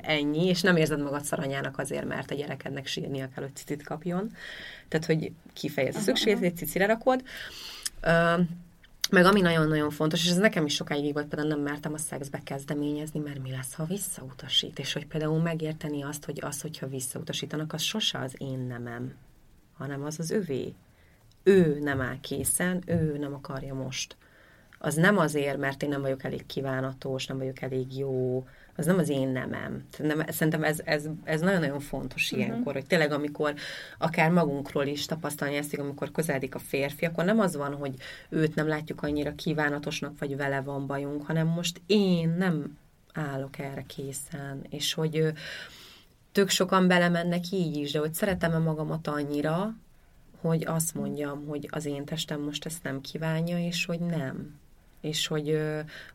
[0.00, 4.30] ennyi, és nem érzed magad szaranyának azért, mert a gyerekednek sírnia kell, hogy cicit kapjon.
[4.88, 7.22] Tehát, hogy kifejez a szükségletét, cicire rakod.
[8.02, 8.40] Uh,
[9.10, 12.40] meg ami nagyon-nagyon fontos, és ez nekem is sokáig volt, például nem mertem a szexbe
[12.44, 17.72] kezdeményezni, mert mi lesz, ha visszautasít, és hogy például megérteni azt, hogy az, hogyha visszautasítanak,
[17.72, 19.14] az sose az én nemem,
[19.76, 20.74] hanem az az övé
[21.42, 24.16] ő nem áll készen, ő nem akarja most.
[24.78, 28.98] Az nem azért, mert én nem vagyok elég kívánatos, nem vagyok elég jó, az nem
[28.98, 29.84] az én nemem.
[30.28, 32.46] Szerintem ez, ez, ez nagyon-nagyon fontos uh-huh.
[32.46, 33.54] ilyenkor, hogy tényleg amikor
[33.98, 37.94] akár magunkról is tapasztalni ezt, amikor közeledik a férfi, akkor nem az van, hogy
[38.28, 42.78] őt nem látjuk annyira kívánatosnak, vagy vele van bajunk, hanem most én nem
[43.14, 45.32] állok erre készen, és hogy
[46.32, 49.74] tök sokan belemennek így is, de hogy szeretem-e magamat annyira,
[50.42, 54.60] hogy azt mondjam, hogy az én testem most ezt nem kívánja, és hogy nem.
[55.00, 55.58] És hogy,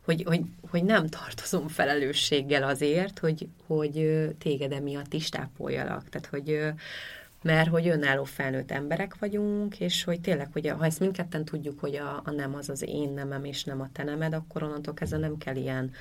[0.04, 6.08] hogy, hogy, hogy nem tartozom felelősséggel azért, hogy, hogy téged emiatt is tápoljalak.
[6.08, 6.72] Tehát, hogy
[7.42, 11.96] mert hogy önálló felnőtt emberek vagyunk, és hogy tényleg, hogy ha ezt mindketten tudjuk, hogy
[11.96, 15.18] a, a nem az az én nemem, és nem a te nemed, akkor onnantól kezdve
[15.18, 15.92] nem kell ilyen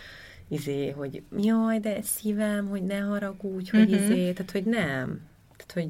[0.48, 4.04] izé, hogy jaj, de szívem, hogy ne haragudj, hogy uh-huh.
[4.04, 5.22] izé, tehát hogy nem.
[5.56, 5.90] Tehát, hogy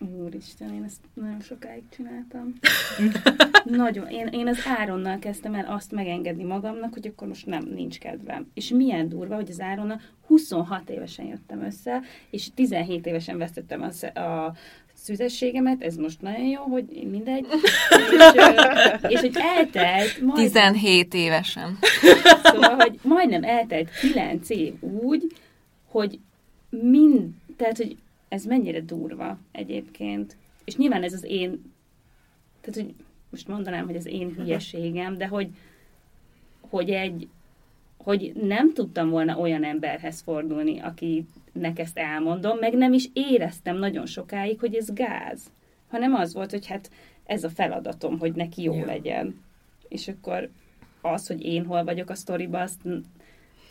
[0.00, 2.52] Úristen, én ezt nagyon sokáig csináltam.
[3.64, 4.08] nagyon.
[4.08, 8.50] Én, én az Áronnal kezdtem el azt megengedni magamnak, hogy akkor most nem, nincs kedvem.
[8.54, 14.20] És milyen durva, hogy az Áronnal 26 évesen jöttem össze, és 17 évesen vesztettem a,
[14.20, 14.54] a
[14.94, 17.46] szüzességemet, ez most nagyon jó, hogy mindegy.
[19.02, 20.20] és, és hogy eltelt...
[20.20, 20.44] Majd...
[20.44, 21.78] 17 évesen.
[22.42, 25.26] Szóval, hogy majdnem eltelt 9 év úgy,
[25.86, 26.18] hogy
[26.70, 27.96] mind, tehát, hogy
[28.28, 30.36] ez mennyire durva egyébként.
[30.64, 31.72] És nyilván ez az én,
[32.60, 32.94] tehát hogy
[33.30, 35.48] most mondanám, hogy az én hülyeségem, de hogy,
[36.60, 37.28] hogy egy,
[37.96, 44.06] hogy nem tudtam volna olyan emberhez fordulni, akinek ezt elmondom, meg nem is éreztem nagyon
[44.06, 45.50] sokáig, hogy ez gáz,
[45.88, 46.90] hanem az volt, hogy hát
[47.26, 48.84] ez a feladatom, hogy neki jó, jó.
[48.84, 49.40] legyen.
[49.88, 50.50] És akkor
[51.00, 52.80] az, hogy én hol vagyok a sztoriba, azt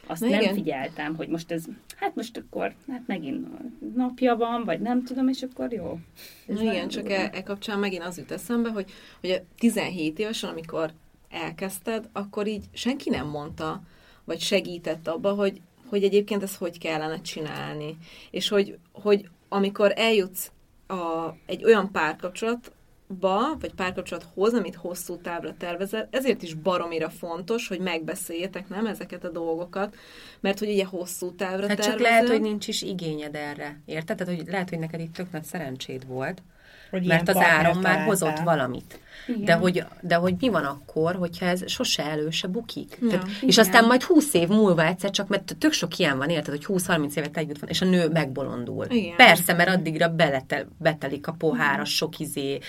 [0.08, 0.54] azt Na nem igen.
[0.54, 1.66] figyeltem, hogy most ez,
[1.96, 3.48] hát most akkor, hát megint
[3.96, 6.00] napja van, vagy nem tudom, és akkor jó.
[6.48, 10.50] Ez igen, csak e, e kapcsán megint az jut eszembe, hogy, hogy a 17 évesen,
[10.50, 10.92] amikor
[11.30, 13.82] elkezdted, akkor így senki nem mondta,
[14.24, 17.98] vagy segített abba, hogy, hogy egyébként ezt hogy kellene csinálni.
[18.32, 20.52] És hogy, hogy amikor eljutsz
[20.88, 22.72] a, egy olyan párkapcsolat,
[23.08, 29.24] ba, vagy párkapcsolathoz, amit hosszú távra tervezel, ezért is baromira fontos, hogy megbeszéljetek, nem, ezeket
[29.24, 29.96] a dolgokat,
[30.40, 31.92] mert hogy ugye hosszú távra hát tervezel.
[31.92, 34.18] csak lehet, hogy nincs is igényed erre, érted?
[34.18, 36.42] Tehát, hogy lehet, hogy neked itt tök nagy szerencséd volt,
[36.90, 39.00] hogy mert az áron már hozott valamit.
[39.28, 39.46] Igen.
[39.46, 42.98] De hogy, de hogy mi van akkor, hogyha ez sose elő se bukik?
[43.02, 46.30] Ja, Tehát, és aztán majd 20 év múlva egyszer csak, mert tök sok ilyen van,
[46.30, 48.86] érted, hogy 20-30 évet együtt van, és a nő megbolondul.
[48.90, 49.16] Igen.
[49.16, 51.86] Persze, mert addigra beletel, betelik a pohára Igen.
[51.86, 52.60] sok izé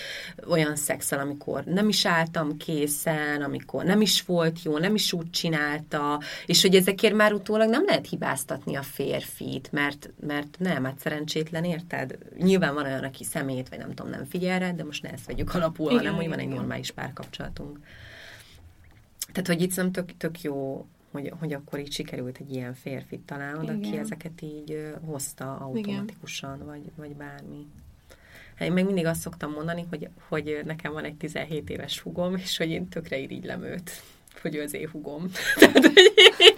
[0.48, 5.30] olyan szexel, amikor nem is álltam készen, amikor nem is volt jó, nem is úgy
[5.30, 10.98] csinálta, és hogy ezekért már utólag nem lehet hibáztatni a férfit, mert, mert nem, hát
[10.98, 12.18] szerencsétlen, érted?
[12.38, 15.26] Nyilván van olyan, aki szemét, vagy nem tudom, nem figyel rá, de most ne ezt
[15.26, 17.79] vegyük alapul, Igen, hanem hogy van egy egy normális párkapcsolatunk.
[19.33, 23.20] Tehát, hogy itt szerintem tök, tök jó, hogy, hogy akkor így sikerült egy ilyen férfit
[23.20, 26.66] találnod, aki ezeket így hozta automatikusan, Igen.
[26.66, 27.66] vagy, vagy bármi.
[28.55, 32.35] Hát én meg mindig azt szoktam mondani, hogy, hogy nekem van egy 17 éves hugom,
[32.35, 33.90] és hogy én tökre irigylem őt,
[34.42, 35.31] hogy ő az én hugom.
[35.59, 36.58] Tehát, hogy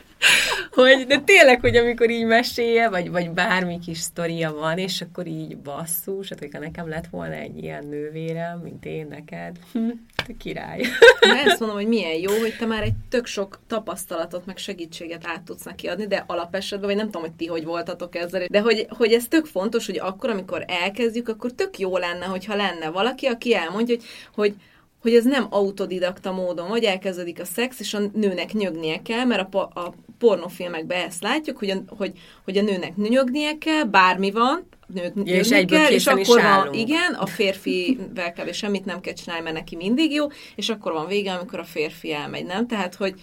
[0.80, 5.26] hogy, de tényleg, hogy amikor így mesélje, vagy, vagy bármi kis sztoria van, és akkor
[5.26, 9.88] így basszus, hát hogyha nekem lett volna egy ilyen nővérem, mint én neked, hm,
[10.26, 10.80] te király.
[11.20, 15.26] Na ezt mondom, hogy milyen jó, hogy te már egy tök sok tapasztalatot, meg segítséget
[15.26, 18.60] át tudsz neki adni, de alapesetben, vagy nem tudom, hogy ti hogy voltatok ezzel, de
[18.60, 22.90] hogy, hogy ez tök fontos, hogy akkor, amikor elkezdjük, akkor tök jó lenne, hogyha lenne
[22.90, 24.04] valaki, aki elmondja, hogy,
[24.34, 24.54] hogy
[25.00, 29.54] hogy ez nem autodidakta módon, vagy elkezdődik a szex, és a nőnek nyögnie kell, mert
[29.54, 32.12] a, a pornófilmekben ezt látjuk, hogy a, hogy,
[32.44, 36.74] hogy a nőnek nyögnie kell, bármi van, nők, Ja, és egyből kell, és akkor van,
[36.74, 38.52] igen, a férfivel kb.
[38.52, 42.12] semmit nem kell csinálni, mert neki mindig jó, és akkor van vége, amikor a férfi
[42.12, 42.66] elmegy, nem?
[42.66, 43.14] Tehát, hogy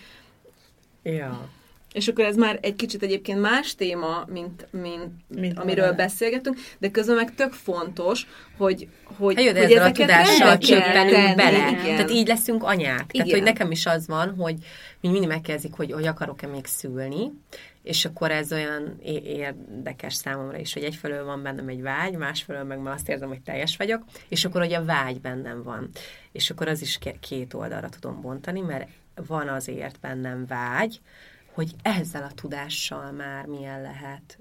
[1.03, 1.49] Ja.
[1.97, 5.95] És akkor ez már egy kicsit egyébként más téma, mint, mint, Mint amiről vele.
[5.95, 8.27] beszélgetünk, de közben meg tök fontos,
[8.57, 11.69] hogy, hogy, Hát jó, de hogy ezzel a tudással csöppenünk bele.
[11.69, 11.83] igen.
[11.83, 13.03] Tehát így leszünk anyák.
[13.11, 13.25] Igen.
[13.25, 14.55] Tehát, hogy nekem is az van, hogy
[15.01, 17.31] mi mindig megkezdik, hogy, hogy akarok-e még szülni,
[17.83, 22.79] és akkor ez olyan érdekes számomra is, hogy egyfelől van bennem egy vágy, másfelől meg
[22.79, 25.89] már azt érzem, hogy teljes vagyok, és akkor, hogy a vágy bennem van.
[26.31, 28.87] És akkor az is két oldalra tudom bontani, mert
[29.27, 30.99] van azért bennem vágy,
[31.57, 34.39] hogy ezzel a tudással már milyen lehet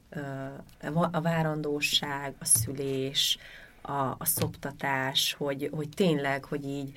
[1.13, 3.39] a várandóság, a szülés,
[3.83, 6.93] a, a szoptatás, hogy, hogy tényleg, hogy így,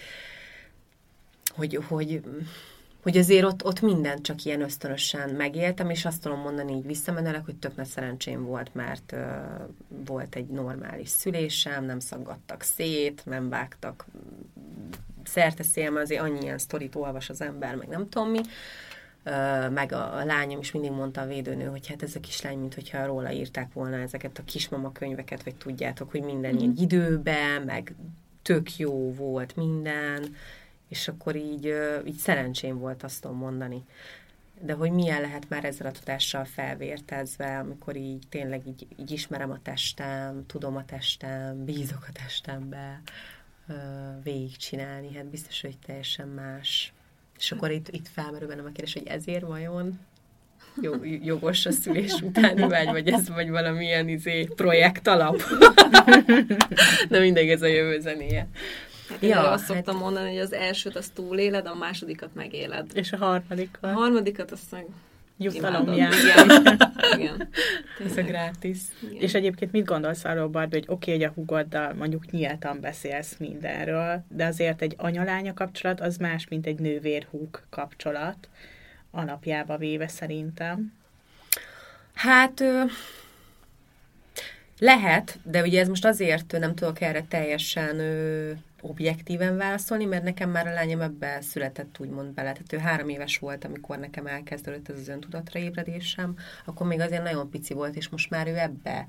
[1.55, 2.22] hogy, hogy,
[3.03, 7.45] hogy azért ott, ott mindent csak ilyen ösztönösen megéltem, és azt tudom mondani így visszamenőleg,
[7.45, 9.36] hogy tök nagy szerencsém volt, mert ö,
[9.88, 14.05] volt egy normális szülésem, nem szaggattak szét, nem vágtak
[15.24, 18.41] szerte szélme, azért annyi ilyen sztorit olvas az ember, meg nem tudom mi,
[19.69, 22.73] meg a, a lányom is mindig mondta a védőnő, hogy hát ez a kislány, mint
[22.73, 26.69] hogyha róla írták volna ezeket a kismama könyveket, vagy tudjátok, hogy minden mm-hmm.
[26.69, 27.95] egy időben, meg
[28.41, 30.36] tök jó volt minden,
[30.88, 31.73] és akkor így,
[32.05, 33.84] így szerencsém volt azt tudom mondani.
[34.61, 39.51] De hogy milyen lehet már ezzel a tudással felvértezve, amikor így tényleg így, így ismerem
[39.51, 43.01] a testem, tudom a testem, bízok a testembe,
[44.23, 46.93] végigcsinálni, hát biztos, hogy teljesen más.
[47.39, 49.99] És akkor itt, itt felmerül bennem a kérdés, hogy ezért vajon
[50.81, 55.41] jó, jogos a szülés utáni vágy, vagy ez vagy valamilyen izé, projekt alap.
[57.09, 58.47] De mindegy, ez a jövő zenéje.
[59.09, 62.91] Hát ja, azt szoktam mondani, hogy az elsőt azt túléled, a másodikat megéled.
[62.93, 63.89] És a harmadikkal.
[63.89, 64.85] A harmadikat azt meg
[65.41, 65.97] Jutalom imádod.
[65.97, 66.45] jár.
[66.45, 66.77] Igen.
[67.17, 67.49] Igen.
[68.05, 68.77] Ez a gratis.
[69.09, 69.21] Igen.
[69.21, 74.23] És egyébként mit gondolsz arról, Barbi, hogy oké, hogy a hugoddal mondjuk nyíltan beszélsz mindenről,
[74.29, 78.49] de azért egy anyalánya kapcsolat az más, mint egy nővér-húg kapcsolat,
[79.11, 80.93] alapjába véve szerintem.
[82.13, 82.83] Hát ö,
[84.79, 88.51] lehet, de ugye ez most azért nem tudok erre teljesen ö,
[88.82, 92.51] objektíven válaszolni, mert nekem már a lányom ebbe született úgymond bele.
[92.51, 97.23] Tehát ő három éves volt, amikor nekem elkezdődött ez az öntudatra ébredésem, akkor még azért
[97.23, 99.07] nagyon pici volt, és most már ő ebbe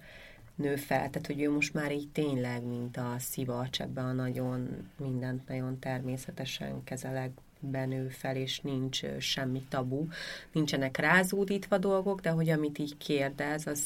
[0.54, 4.88] nő fel, tehát hogy ő most már így tényleg, mint a szivacs, ebbe a nagyon,
[4.96, 10.06] mindent nagyon természetesen kezelek, benő fel, és nincs semmi tabu,
[10.52, 13.82] nincsenek rázódítva dolgok, de hogy amit így kérdez, az,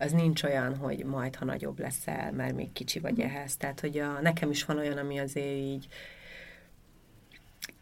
[0.00, 3.56] az nincs olyan, hogy majd, ha nagyobb leszel, mert még kicsi vagy ehhez.
[3.56, 5.88] Tehát, hogy a, nekem is van olyan, ami azért így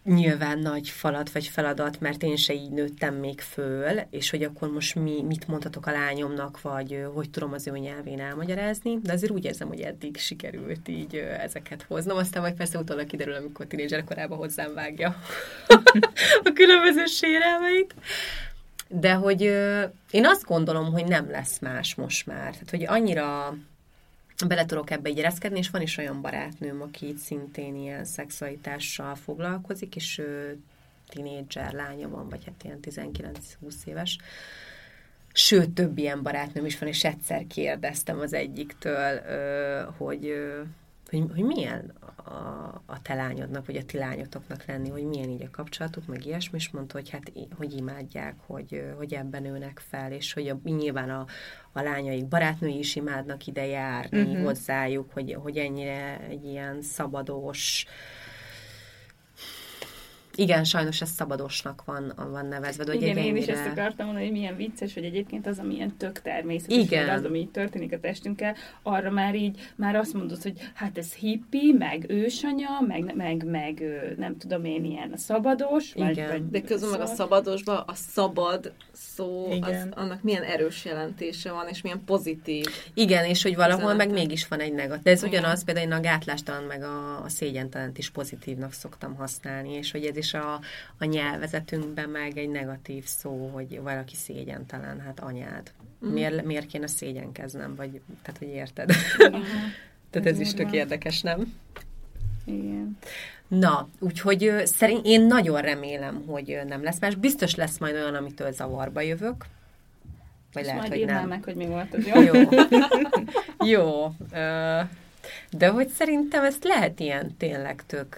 [0.05, 4.71] nyilván nagy falat vagy feladat, mert én se így nőttem még föl, és hogy akkor
[4.71, 9.33] most mi, mit mondhatok a lányomnak, vagy hogy tudom az ő nyelvén elmagyarázni, de azért
[9.33, 14.05] úgy érzem, hogy eddig sikerült így ezeket hoznom, aztán majd persze utólag kiderül, amikor tinédzser
[14.05, 15.17] korában hozzám vágja
[16.45, 17.95] a különböző sérelmeit.
[18.89, 19.41] De hogy
[20.11, 22.53] én azt gondolom, hogy nem lesz más most már.
[22.53, 23.57] Tehát, hogy annyira
[24.47, 29.15] bele tudok ebbe így ereszkedni, és van is olyan barátnőm, aki itt szintén ilyen szexualitással
[29.15, 30.59] foglalkozik, és ő
[31.09, 34.19] tinédzser lánya van, vagy hát ilyen 19-20 éves.
[35.33, 39.21] Sőt, több ilyen barátnőm is van, és egyszer kérdeztem az egyiktől,
[39.97, 40.33] hogy,
[41.11, 41.95] hogy, hogy milyen
[42.25, 42.31] a,
[42.87, 46.59] a te lányodnak, vagy a ti lányotoknak lenni, hogy milyen így a kapcsolatuk, meg ilyesmi,
[46.59, 51.11] és mondta, hogy hát hogy imádják, hogy, hogy ebben nőnek fel, és hogy a, nyilván
[51.11, 51.27] a,
[51.73, 54.45] a lányaik barátnői is imádnak ide járni uh-huh.
[54.45, 57.87] hozzájuk, hogy, hogy ennyire egy ilyen szabados,
[60.39, 64.35] igen, sajnos ez szabadosnak van, van nevezve, de Igen, én is ezt akartam mondani, hogy
[64.37, 67.09] milyen vicces, hogy egyébként az, ami ilyen tök természetes, Igen.
[67.09, 71.13] az, ami így történik a testünkkel, arra már így, már azt mondod, hogy hát ez
[71.13, 73.83] hippi, meg ősanya, meg, meg, meg
[74.17, 76.29] nem tudom én, ilyen szabados, Igen.
[76.29, 81.53] vagy De közben meg a szóval- szabadosban a szabad szó, az, annak milyen erős jelentése
[81.53, 82.67] van, és milyen pozitív.
[82.95, 84.21] Igen, és hogy valahol meg Üzenete.
[84.21, 85.03] mégis van egy negatív.
[85.03, 85.41] De ez Igen.
[85.41, 90.05] ugyanaz, például én a gátlástalan meg a, a szégyentelent is pozitívnak szoktam használni, és hogy
[90.05, 90.61] ez is a,
[90.99, 95.73] a nyelvezetünkben meg egy negatív szó, hogy valaki szégyentelen, hát anyád.
[95.99, 96.13] Mhm.
[96.13, 98.91] Miért, miért kéne szégyenkeznem, vagy, tehát hogy érted?
[100.11, 101.55] tehát ez is tök érdekes, nem?
[102.45, 102.99] Igen.
[103.49, 107.15] Na, úgyhogy szerint én nagyon remélem, hogy nem lesz más.
[107.15, 109.45] Biztos lesz majd olyan, amitől zavarba jövök.
[110.53, 111.29] Vagy És lehet, majd hogy nem.
[111.29, 112.23] meg, hogy mi volt az jó.
[112.23, 112.49] Jó.
[113.65, 114.13] Jó.
[114.33, 114.81] Ö,
[115.51, 118.17] De hogy szerintem ezt lehet ilyen tényleg tök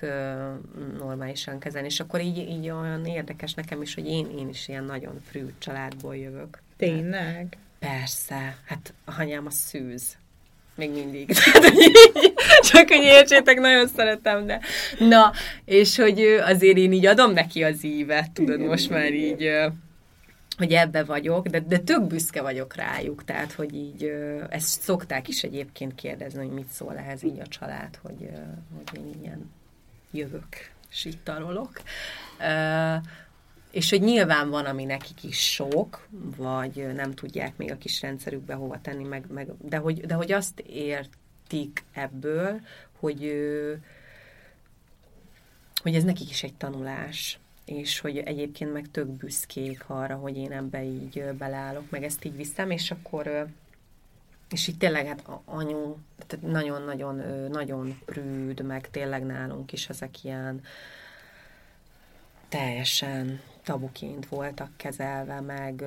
[0.98, 4.84] normálisan kezelni, és akkor így, így olyan érdekes nekem is, hogy én, én is ilyen
[4.84, 6.58] nagyon frű családból jövök.
[6.76, 7.56] Tényleg?
[7.78, 10.18] Persze, hát anyám a szűz.
[10.74, 11.32] Még mindig.
[12.70, 14.60] Csak hogy értsétek, nagyon szeretem, de...
[14.98, 15.32] Na,
[15.64, 19.50] és hogy azért én így adom neki az ívet, tudod, most már így
[20.60, 24.04] hogy ebbe vagyok, de, de tök büszke vagyok rájuk, tehát, hogy így
[24.48, 28.30] ezt szokták is egyébként kérdezni, hogy mit szól ehhez így a család, hogy,
[28.88, 29.50] hogy én ilyen
[30.10, 30.56] jövök,
[30.90, 31.72] és itt tarolok.
[33.70, 36.06] És hogy nyilván van, ami nekik is sok,
[36.36, 40.32] vagy nem tudják még a kis rendszerükbe hova tenni, meg, meg, de, hogy, de hogy
[40.32, 42.60] azt értik ebből,
[42.98, 43.32] hogy,
[45.82, 47.38] hogy ez nekik is egy tanulás,
[47.70, 52.36] és hogy egyébként meg tök büszkék arra, hogy én ebbe így beleállok, meg ezt így
[52.36, 53.48] viszem, és akkor
[54.50, 55.96] és így tényleg hát anyu,
[56.40, 57.16] nagyon-nagyon
[57.50, 60.62] nagyon prűd, meg tényleg nálunk is ezek ilyen
[62.48, 65.84] teljesen tabuként voltak kezelve, meg,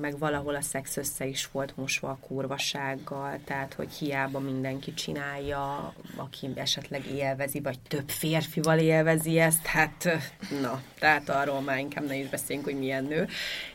[0.00, 5.94] meg valahol a szex össze is volt mosva a kurvasággal, tehát hogy hiába mindenki csinálja,
[6.16, 10.08] aki esetleg élvezi, vagy több férfival élvezi ezt, hát
[10.62, 13.28] na, tehát arról már inkább ne is beszéljünk, hogy milyen nő.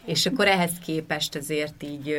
[0.06, 2.16] És akkor ehhez képest azért így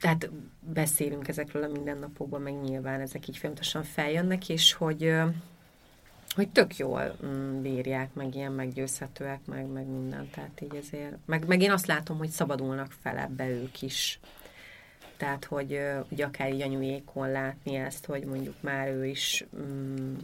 [0.00, 5.12] tehát beszélünk ezekről a mindennapokban, meg nyilván ezek így folyamatosan feljönnek, és hogy
[6.38, 11.46] hogy tök jól mm, bírják, meg ilyen meggyőzhetőek, meg, meg minden, tehát így ezért, meg,
[11.46, 14.20] meg én azt látom, hogy szabadulnak fel ebbe ők is.
[15.16, 15.80] Tehát, hogy
[16.10, 20.16] ugye akár így anyujékon látni ezt, hogy mondjuk már ő is mm,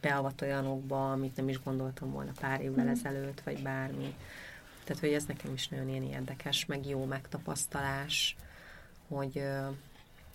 [0.00, 2.88] beavat olyanokba, amit nem is gondoltam volna pár évvel mm.
[2.88, 4.14] ezelőtt, vagy bármi.
[4.84, 8.36] Tehát, hogy ez nekem is nagyon ilyen érdekes, meg jó megtapasztalás,
[9.08, 9.42] hogy,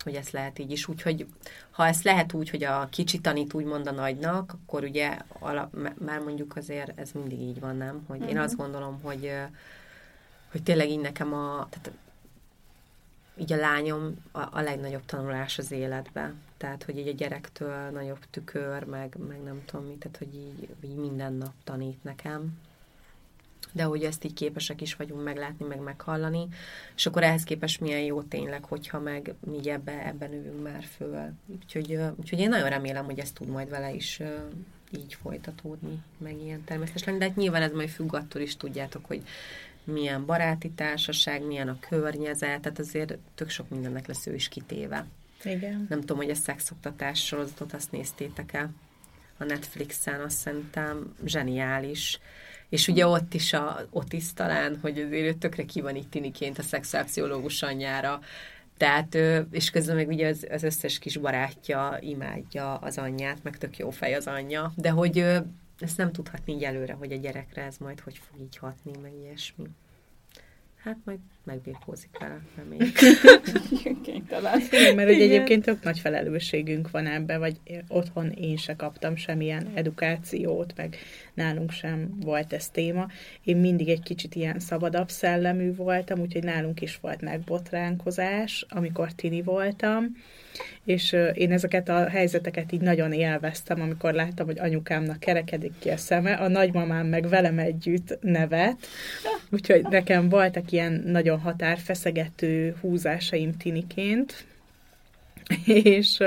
[0.02, 0.88] hogy ezt lehet így is.
[0.88, 1.26] Úgyhogy
[1.70, 6.20] ha ezt lehet úgy, hogy a kicsi tanít úgymond a nagynak, akkor ugye ala, már
[6.20, 8.04] mondjuk azért ez mindig így van, nem?
[8.06, 8.32] Hogy uh-huh.
[8.32, 8.62] én azt mhm.
[8.62, 9.32] gondolom, hogy,
[10.50, 11.98] hogy tényleg így nekem a, tehát
[13.36, 16.32] így a lányom a, a legnagyobb tanulás az életbe.
[16.56, 20.68] Tehát, hogy így a gyerektől nagyobb tükör, meg, meg nem tudom mit, tehát, hogy így,
[20.84, 22.58] így minden nap tanít nekem
[23.72, 26.48] de hogy ezt így képesek is vagyunk meglátni, meg meghallani,
[26.96, 31.32] és akkor ehhez képest milyen jó tényleg, hogyha meg mi ebbe, ebben növünk már föl.
[31.46, 34.20] Úgyhogy, úgyhogy én nagyon remélem, hogy ez tud majd vele is
[34.98, 39.04] így folytatódni, meg ilyen természetes lenni, de hát nyilván ez majd függ attól is tudjátok,
[39.06, 39.22] hogy
[39.84, 45.06] milyen baráti társaság, milyen a környezet, tehát azért tök sok mindennek lesz ő is kitéve.
[45.44, 45.86] Igen.
[45.88, 48.70] Nem tudom, hogy a szexoktatás sorozatot azt néztétek el
[49.36, 52.20] a Netflixen, azt szerintem zseniális
[52.70, 56.58] és ugye ott is a Otis talán, hogy azért ő tökre ki van itt tiniként
[56.58, 58.20] a szexuálpszichológus anyjára,
[58.76, 59.18] tehát,
[59.50, 63.90] és közben meg ugye az, az összes kis barátja imádja az anyját, meg tök jó
[63.90, 65.18] fej az anyja, de hogy
[65.78, 69.12] ezt nem tudhatni így előre, hogy a gyerekre ez majd hogy fog így hatni, meg
[69.22, 69.68] ilyesmi.
[70.84, 72.96] Hát majd megbírkózik vele, reméljük.
[74.02, 74.60] Kénytelen.
[74.70, 79.70] Igen, mert hogy egyébként tök nagy felelősségünk van ebbe, vagy otthon én se kaptam semmilyen
[79.74, 80.96] edukációt, meg
[81.34, 83.08] nálunk sem volt ez téma.
[83.44, 89.42] Én mindig egy kicsit ilyen szabadabb szellemű voltam, úgyhogy nálunk is volt megbotránkozás, amikor tini
[89.42, 90.16] voltam,
[90.84, 95.96] és én ezeket a helyzeteket így nagyon élveztem, amikor láttam, hogy anyukámnak kerekedik ki a
[95.96, 98.76] szeme, a nagymamám meg velem együtt nevet,
[99.50, 104.44] úgyhogy nekem voltak ilyen nagyon határfeszegető húzásaim tiniként,
[105.64, 106.18] és,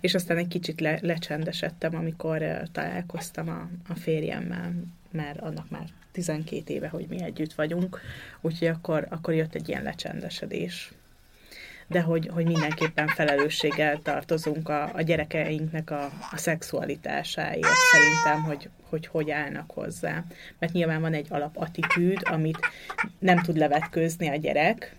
[0.00, 4.72] és aztán egy kicsit le, lecsendesedtem, amikor találkoztam a, a férjemmel,
[5.10, 8.00] mert annak már 12 éve, hogy mi együtt vagyunk,
[8.40, 10.92] úgyhogy akkor, akkor jött egy ilyen lecsendesedés
[11.86, 19.06] de hogy, hogy mindenképpen felelősséggel tartozunk a, a gyerekeinknek a, a szexualitásáért szerintem, hogy, hogy
[19.06, 20.24] hogy állnak hozzá.
[20.58, 22.58] Mert nyilván van egy alapattitűd, amit
[23.18, 24.96] nem tud levetkőzni a gyerek,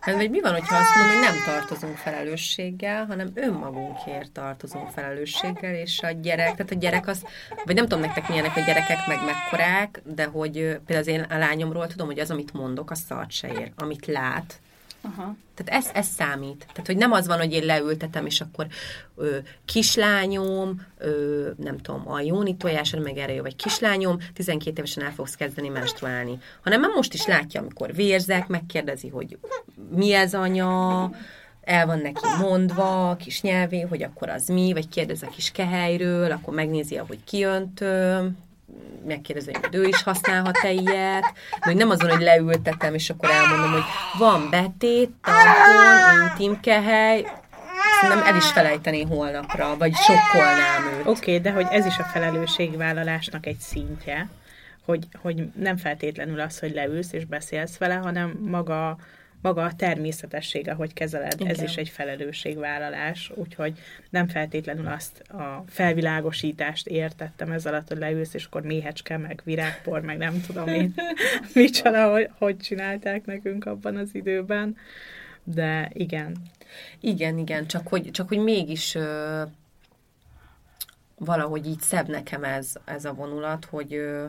[0.00, 5.74] Hát vagy mi van, hogyha azt mondom, hogy nem tartozunk felelősséggel, hanem önmagunkért tartozunk felelősséggel,
[5.74, 7.24] és a gyerek, tehát a gyerek az,
[7.64, 11.38] vagy nem tudom nektek milyenek a gyerekek, meg mekkorák, de hogy például az én a
[11.38, 13.72] lányomról tudom, hogy az, amit mondok, az szart se ér.
[13.76, 14.60] Amit lát,
[15.04, 15.36] Aha.
[15.54, 16.66] Tehát ez, ez számít.
[16.72, 18.66] Tehát, hogy nem az van, hogy én leültetem, és akkor
[19.16, 25.12] ö, kislányom, ö, nem tudom, a jóni tojáson meg erre vagy kislányom, 12 évesen el
[25.12, 26.38] fogsz kezdeni menstruálni.
[26.62, 29.38] Hanem már most is látja, amikor vérzek, megkérdezi, hogy
[29.90, 31.10] mi ez anya,
[31.64, 36.32] el van neki mondva, kis nyelvé, hogy akkor az mi, vagy kérdez a kis kehelyről,
[36.32, 38.36] akkor megnézi, ahogy kiöntöm,
[39.06, 43.82] megkérdezi, hogy ő is használhat-e ilyet, hogy nem azon, hogy leültetem, és akkor elmondom, hogy
[44.18, 47.26] van betét, tampon, intimkehely,
[48.00, 51.06] szerintem el is felejteni holnapra, vagy sokkolnám őt.
[51.06, 54.28] Oké, okay, de hogy ez is a felelősségvállalásnak egy szintje,
[54.84, 58.96] hogy, hogy nem feltétlenül az, hogy leülsz és beszélsz vele, hanem maga
[59.44, 61.52] maga a természetessége, hogy kezeled, Igen.
[61.52, 63.78] ez is egy felelősségvállalás, úgyhogy
[64.10, 70.00] nem feltétlenül azt a felvilágosítást értettem ez alatt, hogy leülsz, és akkor méhecske, meg virágpor,
[70.00, 70.94] meg nem tudom én,
[71.54, 74.76] micsoda, hogy, hogy csinálták nekünk abban az időben,
[75.42, 76.36] de igen.
[77.00, 79.42] Igen, igen, csak hogy, csak hogy mégis ö,
[81.16, 84.24] valahogy így szebb nekem ez, ez a vonulat, hogy ö,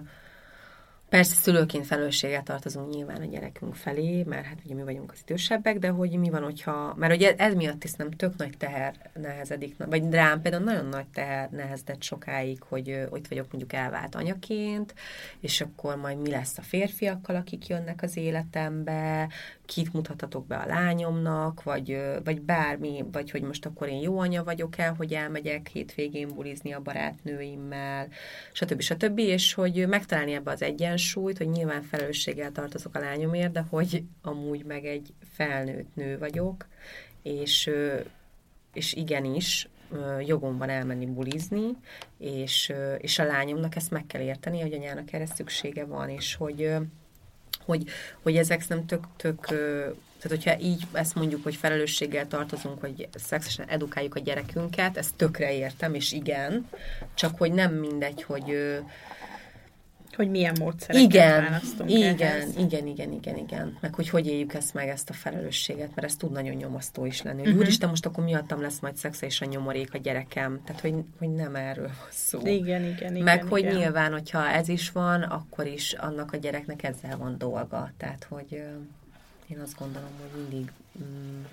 [1.15, 5.79] persze szülőként felelősséggel tartozunk nyilván a gyerekünk felé, mert hát ugye mi vagyunk az idősebbek,
[5.79, 9.75] de hogy mi van, hogyha, mert ugye ez miatt is nem tök nagy teher nehezedik,
[9.77, 14.93] vagy rám például nagyon nagy teher nehezedett sokáig, hogy ott vagyok mondjuk elvált anyaként,
[15.39, 19.29] és akkor majd mi lesz a férfiakkal, akik jönnek az életembe,
[19.65, 24.43] kit mutathatok be a lányomnak, vagy, vagy bármi, vagy hogy most akkor én jó anya
[24.43, 28.07] vagyok el, hogy elmegyek hétvégén bulizni a barátnőimmel,
[28.51, 28.81] stb.
[28.81, 29.19] stb.
[29.19, 34.63] És hogy megtalálni ebbe az egyensúlyt, hogy nyilván felelősséggel tartozok a lányomért, de hogy amúgy
[34.65, 36.67] meg egy felnőtt nő vagyok,
[37.21, 37.69] és,
[38.73, 39.69] és igenis,
[40.25, 41.77] jogom van elmenni bulizni,
[42.17, 46.73] és, és a lányomnak ezt meg kell érteni, hogy anyának erre szüksége van, és hogy,
[47.65, 47.89] hogy,
[48.21, 49.47] hogy ezek nem tök, tök
[50.27, 55.53] tehát, hogyha így ezt mondjuk, hogy felelősséggel tartozunk, hogy szexuálisan edukáljuk a gyerekünket, ezt tökre
[55.53, 56.69] értem, és igen,
[57.13, 58.79] csak hogy nem mindegy, hogy
[60.15, 62.57] Hogy milyen módszereket igen, választunk igen, ehhez.
[62.57, 63.77] igen, igen, igen, igen.
[63.81, 67.21] Meg hogy hogy éljük ezt meg, ezt a felelősséget, mert ez tud nagyon nyomasztó is
[67.21, 67.37] lenni.
[67.37, 67.61] Hogy uh-huh.
[67.61, 70.61] úristen, most akkor miattam lesz majd szexuálisan nyomorék a gyerekem.
[70.65, 72.39] Tehát, hogy, hogy nem erről van szó.
[72.39, 73.23] Igen, igen, igen.
[73.23, 73.75] meg hogy igen.
[73.75, 77.91] nyilván, hogyha ez is van, akkor is annak a gyereknek ezzel van dolga.
[77.97, 78.63] Tehát, hogy
[79.47, 80.71] én azt gondolom, hogy mindig
[81.03, 81.43] mm,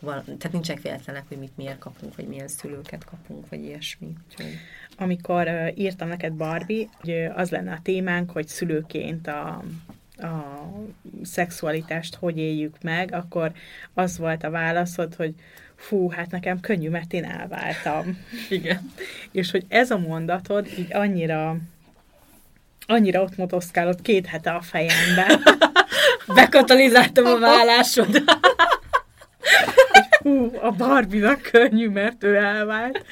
[0.00, 4.12] van, tehát nincsenek véletlenek, hogy mit miért kapunk, vagy milyen szülőket kapunk, vagy ilyesmi.
[4.28, 4.58] Úgyhogy...
[4.98, 9.62] amikor írtam neked Barbie, hogy az lenne a témánk, hogy szülőként a,
[10.16, 10.68] a
[11.22, 13.52] szexualitást hogy éljük meg, akkor
[13.94, 15.34] az volt a válaszod, hogy
[15.76, 18.18] fú, hát nekem könnyű, mert én elváltam.
[18.48, 18.92] Igen.
[19.30, 21.56] És hogy ez a mondatod így annyira
[22.90, 25.42] annyira ott motoszkálott két hete a fejemben,
[26.34, 28.08] Bekatalizáltam a vállásod.
[30.22, 33.04] hú, a Barbie-nak könnyű, mert ő elvált.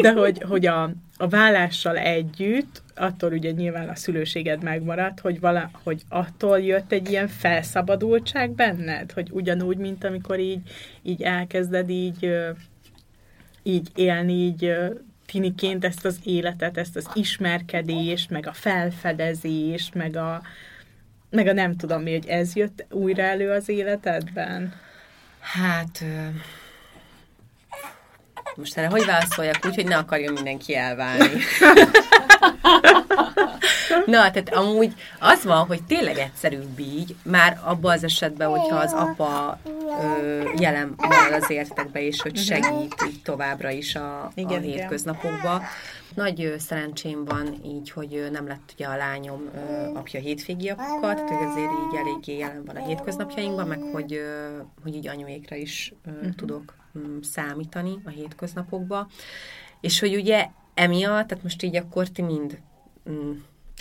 [0.00, 5.70] De hogy, hogy a, a vállással együtt, attól ugye nyilván a szülőséged megmaradt, hogy, vala,
[5.82, 10.60] hogy attól jött egy ilyen felszabadultság benned, hogy ugyanúgy, mint amikor így,
[11.02, 12.34] így elkezded így,
[13.62, 14.74] így élni, így
[15.26, 20.42] tiniként ezt az életet, ezt az ismerkedést, meg a felfedezést, meg a,
[21.30, 24.72] meg a nem tudom mi, hogy ez jött újra elő az életedben?
[25.52, 26.04] Hát...
[28.54, 31.30] Most erre hogy válaszoljak úgy, hogy ne akarjon mindenki elválni?
[34.06, 38.92] Na, tehát amúgy az van, hogy tényleg egyszerűbb így, már abban az esetben, hogyha az
[38.92, 39.58] apa
[40.02, 45.62] ö, jelen van az értekbe, és hogy segít így továbbra is a, Igen, a hétköznapokba.
[46.14, 49.50] Nagy szerencsém van így, hogy nem lett ugye a lányom
[49.94, 54.20] apja hétvégi apukat, tehát hogy azért így eléggé jelen van a hétköznapjainkban, meg hogy,
[54.82, 56.34] hogy így anyuékra is uh-huh.
[56.34, 59.08] tudok mm, számítani a hétköznapokba.
[59.80, 62.58] És hogy ugye emiatt, tehát most így akkor ti mind
[63.10, 63.32] mm,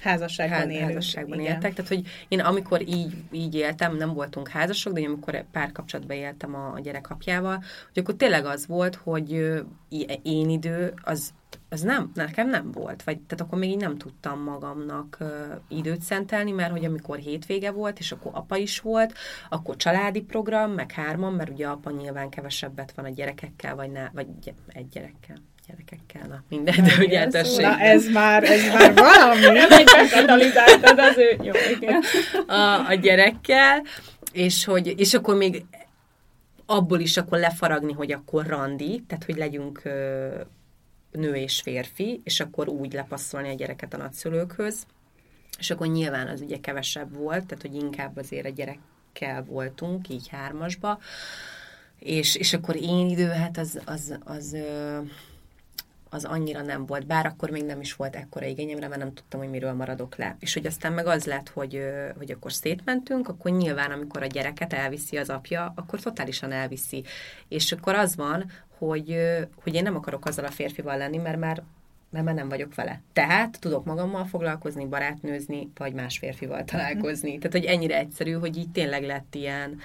[0.02, 0.86] Házasságban Ház, élünk.
[0.88, 1.54] házasságban igen.
[1.54, 1.74] éltek.
[1.74, 6.56] Tehát, hogy én amikor így, így éltem, nem voltunk házasok, de én amikor párkapcsolatban éltem
[6.56, 9.62] a, a gyerek apjával, hogy akkor tényleg az volt, hogy
[10.24, 11.34] én idő, az,
[11.70, 13.04] az nem, nekem nem volt.
[13.04, 17.72] Vagy, tehát akkor még így nem tudtam magamnak ö, időt szentelni, mert hogy amikor hétvége
[17.72, 19.14] volt, és akkor apa is volt,
[19.50, 24.10] akkor családi program, meg hárman, mert ugye apa nyilván kevesebbet van a gyerekekkel, vagy, ne,
[24.10, 25.36] vagy gy- egy gyerekkel
[25.72, 27.80] gyerekekkel, na mindegy, de hogy Na eltességben.
[27.80, 31.38] ez már, ez már valami, hogy katalizáltad az ő...
[31.44, 32.04] Jó, igen.
[32.48, 33.84] a, a gyerekkel,
[34.32, 35.66] és, hogy, és akkor még
[36.66, 40.28] abból is akkor lefaragni, hogy akkor randi, tehát hogy legyünk ö,
[41.12, 44.86] nő és férfi, és akkor úgy lepasszolni a gyereket a nagyszülőkhöz,
[45.60, 50.28] és akkor nyilván az ugye kevesebb volt, tehát hogy inkább azért a gyerekkel voltunk, így
[50.28, 51.00] hármasba,
[52.00, 54.98] és, és akkor én idő, hát az, az, az, ö,
[56.14, 59.40] az annyira nem volt, bár akkor még nem is volt ekkora igényemre, mert nem tudtam,
[59.40, 60.36] hogy miről maradok le.
[60.40, 61.82] És hogy aztán meg az lett, hogy,
[62.18, 67.04] hogy akkor szétmentünk, akkor nyilván, amikor a gyereket elviszi az apja, akkor totálisan elviszi.
[67.48, 69.18] És akkor az van, hogy,
[69.64, 71.64] hogy én nem akarok azzal a férfival lenni, mert már
[72.10, 73.02] mert már nem vagyok vele.
[73.14, 77.38] Tehát tudok magammal foglalkozni, barátnőzni, vagy más férfival találkozni.
[77.38, 79.80] Tehát, hogy ennyire egyszerű, hogy így tényleg lett ilyen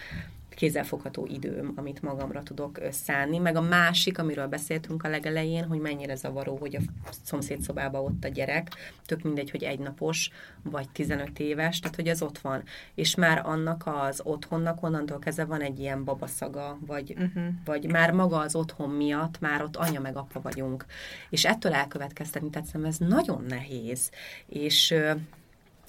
[0.57, 3.39] kézzelfogható időm, amit magamra tudok szánni.
[3.39, 8.25] Meg a másik, amiről beszéltünk a legelején, hogy mennyire zavaró, hogy a szomszéd szobában ott
[8.25, 8.69] a gyerek,
[9.07, 10.31] tök mindegy, hogy egynapos,
[10.63, 12.63] vagy 15 éves, tehát hogy az ott van.
[12.95, 17.45] És már annak az otthonnak onnantól kezdve van egy ilyen babaszaga, vagy, uh-huh.
[17.65, 20.85] vagy már maga az otthon miatt, már ott anya meg apa vagyunk.
[21.31, 24.11] És ettől elkövetkeztetni, tetszem, ez nagyon nehéz.
[24.47, 24.95] És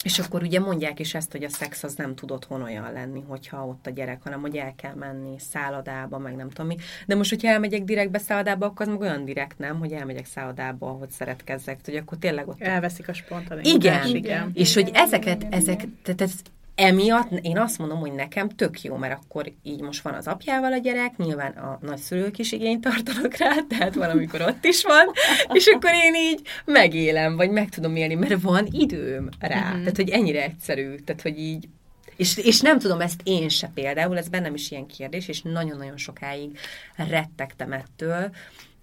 [0.04, 3.24] és akkor ugye mondják is ezt, hogy a szex az nem tud otthon olyan lenni,
[3.28, 6.76] hogyha ott a gyerek, hanem hogy el kell menni szállodába, meg nem tudom mi.
[7.06, 10.88] De most, hogyha elmegyek direktbe szállodába, akkor az meg olyan direkt nem, hogy elmegyek szállodába,
[10.88, 12.62] ahogy szeretkezzek, hogy akkor tényleg ott...
[12.62, 13.60] Elveszik a spontan.
[13.64, 14.52] Igen, igen.
[14.54, 16.32] És hogy ezeket, ezek, tehát ez
[16.78, 20.74] emiatt én azt mondom, hogy nekem tök jó, mert akkor így most van az apjával
[20.74, 25.12] a gyerek, nyilván a nagyszülők is igényt tartanak rá, tehát valamikor ott is van,
[25.54, 29.60] és akkor én így megélem, vagy meg tudom élni, mert van időm rá.
[29.60, 29.80] Uh-huh.
[29.80, 31.68] Tehát, hogy ennyire egyszerű, tehát, hogy így
[32.16, 35.98] és, és nem tudom, ezt én se például, ez bennem is ilyen kérdés, és nagyon-nagyon
[35.98, 36.58] sokáig
[36.96, 38.30] rettegtem ettől,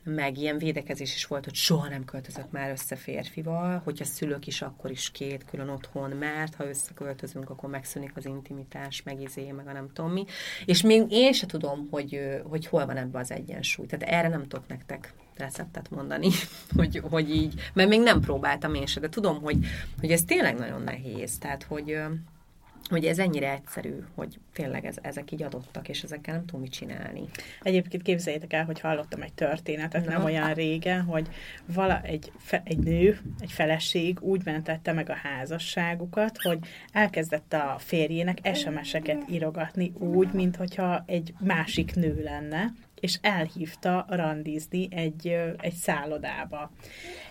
[0.05, 4.63] meg ilyen védekezés is volt, hogy soha nem költözött már össze férfival, hogyha szülök is,
[4.63, 9.67] akkor is két külön otthon, mert ha összeköltözünk, akkor megszűnik az intimitás, meg izé, meg
[9.67, 10.25] a nem tudom mi.
[10.65, 13.87] És még én se tudom, hogy, hogy hol van ebbe az egyensúly.
[13.87, 16.29] Tehát erre nem tudok nektek receptet mondani,
[16.77, 19.57] hogy, hogy így, mert még nem próbáltam én se, de tudom, hogy,
[20.01, 21.39] hogy ez tényleg nagyon nehéz.
[21.39, 21.97] Tehát, hogy
[22.91, 26.73] hogy ez ennyire egyszerű, hogy tényleg ez, ezek így adottak, és ezekkel nem tudom mit
[26.73, 27.25] csinálni.
[27.63, 30.11] Egyébként képzeljétek el, hogy hallottam egy történetet, Na.
[30.11, 31.29] nem olyan régen, hogy
[31.67, 36.59] vala, egy, fe, egy nő, egy feleség úgy mentette meg a házasságukat, hogy
[36.93, 42.73] elkezdett a férjének SMS-eket írogatni úgy, mintha egy másik nő lenne,
[43.05, 46.71] és elhívta randizni egy, egy szállodába.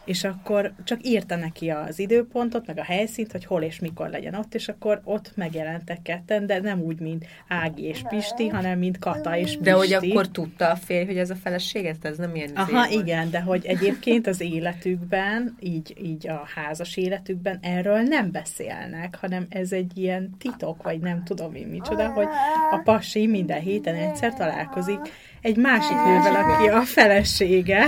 [0.06, 4.34] És akkor csak írta neki az időpontot, meg a helyszínt, hogy hol és mikor legyen
[4.34, 9.00] ott, és akkor ott megjelentek ketten, de nem úgy, mint Ági és Pisti, hanem mint
[9.00, 9.64] Kata és Pisti.
[9.64, 13.30] De hogy akkor tudta a férj, hogy ez a feleséget, ez nem ilyen Aha, igen,
[13.30, 19.72] de hogy egyébként az életükben, így, így a házas életükben erről nem beszélnek, hanem ez
[19.72, 22.28] egy ilyen titok, vagy nem tudom én micsoda, hogy
[22.72, 25.00] a pasi minden héten egyszer találkozik
[25.44, 27.86] egy másik nővel, aki a felesége,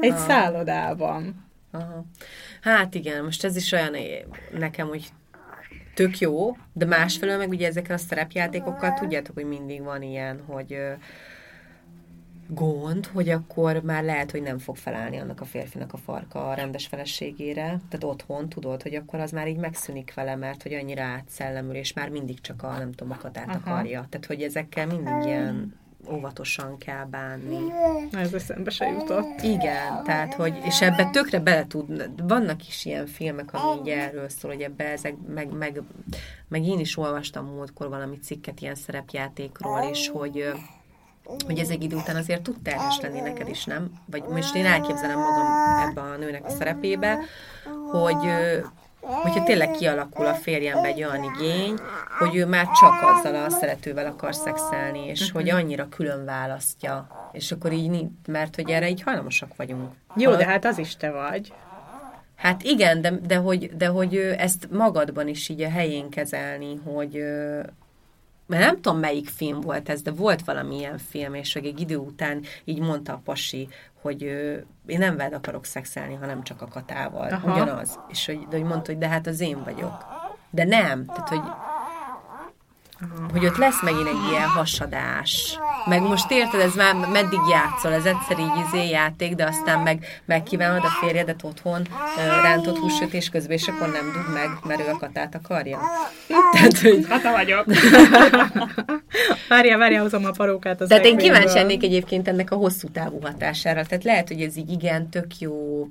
[0.00, 0.26] egy Aha.
[0.26, 1.44] szállodában.
[1.70, 2.04] Aha.
[2.60, 3.96] Hát igen, most ez is olyan
[4.58, 5.08] nekem, hogy
[5.94, 10.78] tök jó, de másfelől meg ugye ezekkel a szerepjátékokkal tudjátok, hogy mindig van ilyen, hogy
[12.48, 16.54] gond, hogy akkor már lehet, hogy nem fog felállni annak a férfinak a farka a
[16.54, 21.02] rendes feleségére, tehát otthon tudod, hogy akkor az már így megszűnik vele, mert hogy annyira
[21.02, 24.06] átszellemül, és már mindig csak a, nem tudom, a katát akarja.
[24.08, 25.74] Tehát, hogy ezekkel mindig ilyen
[26.10, 27.72] óvatosan kell bánni.
[28.12, 29.42] Ez eszembe se jutott.
[29.42, 34.28] Igen, tehát, hogy, és ebbe tökre bele tud, vannak is ilyen filmek, ami így erről
[34.28, 35.82] szól, hogy ebbe ezek, meg, meg,
[36.48, 40.52] meg én is olvastam múltkor valami cikket ilyen szerepjátékról, és hogy
[41.46, 43.92] hogy ez egy idő után azért tud terhes lenni neked is, nem?
[44.10, 45.46] Vagy most én elképzelem magam
[45.88, 47.18] ebbe a nőnek a szerepébe,
[47.90, 48.30] hogy
[49.06, 51.74] hogyha tényleg kialakul a férjembe egy olyan igény,
[52.18, 55.40] hogy ő már csak azzal a szeretővel akar szexelni, és uh-huh.
[55.40, 57.06] hogy annyira külön választja.
[57.32, 59.92] És akkor így, mert hogy erre így hajlamosak vagyunk.
[60.16, 60.36] Jó, ha...
[60.36, 61.52] de hát az is te vagy.
[62.36, 67.22] Hát igen, de, de, hogy, de hogy ezt magadban is így a helyén kezelni, hogy
[68.46, 72.42] mert nem tudom, melyik film volt ez, de volt valamilyen film, és egy idő után
[72.64, 73.68] így mondta a pasi,
[74.06, 74.22] hogy
[74.86, 77.28] én nem veled akarok szexelni, hanem csak a katával.
[77.28, 77.52] Aha.
[77.52, 78.00] Ugyanaz.
[78.08, 80.06] És hogy, de hogy mondta, hogy de hát az én vagyok.
[80.50, 81.04] De nem.
[81.04, 81.42] Tehát, hogy
[83.32, 85.58] hogy ott lesz megint egy ilyen hasadás.
[85.86, 90.22] Meg most érted, ez már meddig játszol, ez egyszer így izé játék, de aztán meg
[90.24, 91.86] megkívánod a férjedet otthon
[92.42, 95.78] rántott húsütés közben, és akkor nem dug meg, mert ő a katát akarja.
[96.52, 97.06] Tehát, hogy...
[97.06, 97.64] Kata vagyok.
[99.48, 103.20] várja, várja, hozom a parókát az Tehát én kíváncsi lennék egyébként ennek a hosszú távú
[103.20, 103.84] hatására.
[103.84, 105.86] Tehát lehet, hogy ez így igen, tök jó,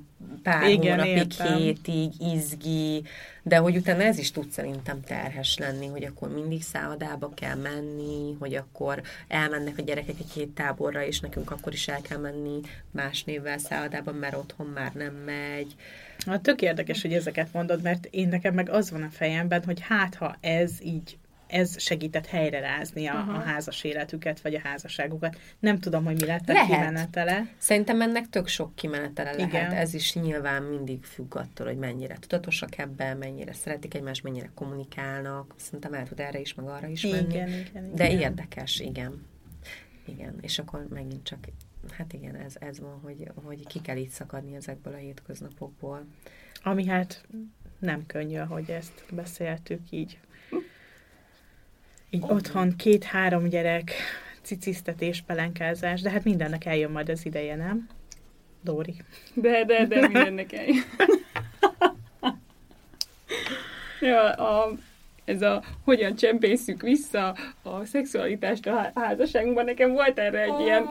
[0.50, 1.56] pár igen, hónapig, értem.
[1.56, 3.02] hétig, izgi,
[3.42, 8.36] de hogy utána ez is tud szerintem terhes lenni, hogy akkor mindig szállodába kell menni,
[8.38, 12.60] hogy akkor elmennek a gyerekek egy hét táborra, és nekünk akkor is el kell menni
[12.90, 15.74] más névvel szállodába, mert otthon már nem megy.
[16.26, 19.80] Hát tök érdekes, hogy ezeket mondod, mert én nekem meg az van a fejemben, hogy
[19.80, 25.38] hát ha ez így ez segített helyrerázni a, a házas életüket, vagy a házasságukat.
[25.58, 26.66] Nem tudom, hogy mi lett a lehet.
[26.66, 27.48] kimenetele.
[27.58, 29.48] Szerintem ennek tök sok kimenetele lehet.
[29.48, 29.70] Igen.
[29.70, 35.54] Ez is nyilván mindig függ attól, hogy mennyire tudatosak ebben, mennyire szeretik egymást, mennyire kommunikálnak.
[35.56, 37.34] Szerintem el tud erre is, meg arra is menni.
[37.34, 38.20] Igen, igen, De igen.
[38.20, 39.26] érdekes, igen.
[40.04, 41.38] Igen, és akkor megint csak,
[41.90, 46.06] hát igen, ez, ez van, hogy, hogy ki kell így szakadni ezekből a hétköznapokból.
[46.62, 47.26] Ami hát
[47.78, 50.18] nem könnyű, hogy ezt beszéltük így
[52.10, 53.92] így otthon két-három gyerek,
[54.42, 57.88] cicisztetés, pelenkázás, de hát mindennek eljön majd az ideje, nem?
[58.60, 58.94] Dóri.
[59.34, 60.84] De, de, de mindennek eljön.
[64.00, 64.72] ja, a,
[65.24, 69.64] ez a hogyan csempészük vissza a szexualitást a házasságunkban.
[69.64, 70.86] Nekem volt erre egy ilyen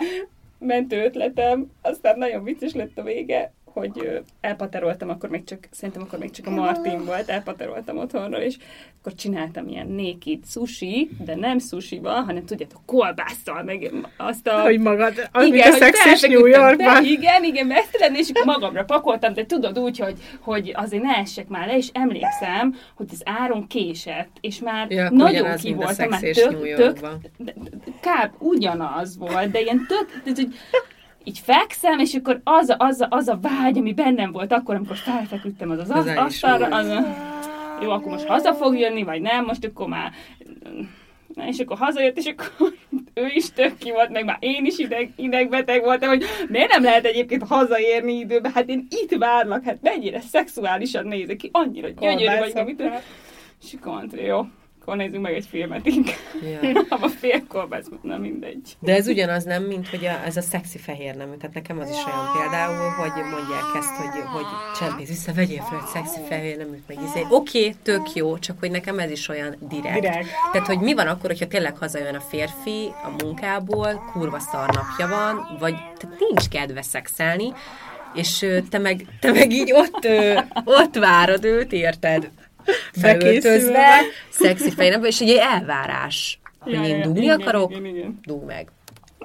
[0.59, 6.19] mentő ötletem, aztán nagyon vicces lett a vége, hogy elpateroltam, akkor még csak, szerintem akkor
[6.19, 8.57] még csak a Martin volt, elpateroltam otthonról, és
[8.99, 14.61] akkor csináltam ilyen naked sushi, de nem sushiba, hanem tudjátok, kolbásszal, meg azt a...
[14.61, 17.03] Hogy magad, igen, a szexis New Yorkban.
[17.03, 21.47] De, igen, igen, mesztelen, és magamra pakoltam, de tudod úgy, hogy, hogy azért ne essek
[21.47, 26.19] már le, és emlékszem, hogy az áron késett, és már ja, nagyon ki voltam, már
[26.19, 26.99] tök, tök,
[27.99, 28.41] kb.
[28.41, 30.53] ugyanaz volt, de ilyen tök, tehát, hogy
[31.25, 34.75] így fekszem, és akkor az a, az, a, az a vágy, ami bennem volt akkor,
[34.75, 37.05] amikor felfeküdtem az az, az asztalra, az a,
[37.81, 40.11] jó, akkor most haza fog jönni, vagy nem, most akkor már
[41.35, 42.73] Na, és akkor hazajött, és akkor
[43.13, 46.83] ő is tök ki volt, meg már én is ideg, idegbeteg voltam, hogy miért nem
[46.83, 52.37] lehet egyébként hazaérni időben, hát én itt várlak, hát mennyire szexuálisan nézek ki, annyira gyönyörű
[52.37, 52.83] vagy, amit...
[53.63, 54.45] És akkor mondta, jó,
[54.85, 56.17] akkor nézzünk meg egy filmet inkább.
[56.61, 56.81] Ja.
[57.05, 58.77] a fél kolbász, na mindegy.
[58.79, 61.35] De ez ugyanaz nem, mint hogy a, ez a szexi fehér nemű.
[61.35, 64.45] Tehát nekem az is olyan például, hogy mondják ezt, hogy, hogy
[64.79, 67.25] csempész vissza, vegyél fel egy szexi fehér neműt, meg izé.
[67.29, 69.99] Oké, okay, tök jó, csak hogy nekem ez is olyan direkt.
[69.99, 70.27] direkt.
[70.51, 75.07] Tehát, hogy mi van akkor, hogyha tényleg hazajön a férfi a munkából, kurva szar napja
[75.07, 77.53] van, vagy tehát nincs kedve szexelni,
[78.13, 80.07] és te meg, te meg így ott,
[80.63, 82.29] ott várod őt, érted?
[82.91, 83.87] Felöltözve,
[84.29, 88.19] szexi fejnapban, és egy elvárás, hogy ja, én dugni igen, akarok, igen, igen.
[88.25, 88.67] dug meg.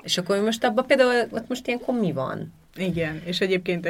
[0.02, 2.52] És akkor most abban például, ott most ilyenkor mi van?
[2.76, 3.88] Igen, és egyébként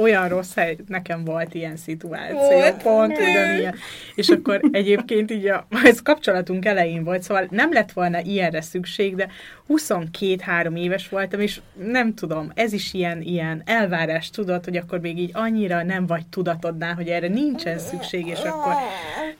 [0.00, 2.82] olyan rossz hely, nekem volt ilyen szituáció, volt.
[2.82, 3.74] pont ugyanilyen.
[4.14, 9.14] És akkor egyébként így a, ez kapcsolatunk elején volt, szóval nem lett volna ilyenre szükség,
[9.14, 9.28] de
[9.68, 15.18] 22-3 éves voltam, és nem tudom, ez is ilyen, ilyen elvárás tudod, hogy akkor még
[15.18, 18.74] így annyira nem vagy tudatodnál, hogy erre nincsen szükség, és akkor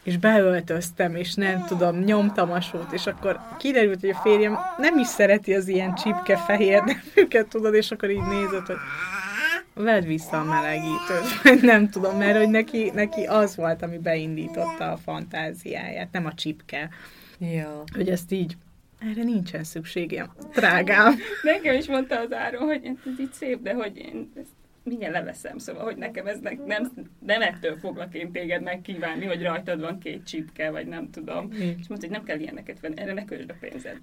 [0.03, 4.99] és beöltöztem, és nem tudom, nyomtam a sót, és akkor kiderült, hogy a férjem nem
[4.99, 6.83] is szereti az ilyen csipke fehér
[7.15, 8.77] neműket, tudod, és akkor így nézett, hogy
[9.83, 14.97] vedd vissza a melegítőt, nem tudom, mert hogy neki, neki az volt, ami beindította a
[14.97, 16.89] fantáziáját, nem a csipke.
[17.39, 17.83] Ja.
[17.95, 18.57] Hogy ezt így,
[18.99, 21.15] erre nincsen szükségem, drágám.
[21.43, 24.60] Nekem is mondta az Áron, hogy ez így szép, de hogy én ezt
[24.91, 26.93] mindjárt leveszem, szóval, hogy nekem ez ne, nem,
[27.27, 31.47] nem ettől foglak én téged megkívánni, hogy rajtad van két csipke, vagy nem tudom.
[31.47, 31.61] Mm.
[31.61, 33.97] És mondta, hogy nem kell ilyeneket venni, erre ne költsd a pénzed.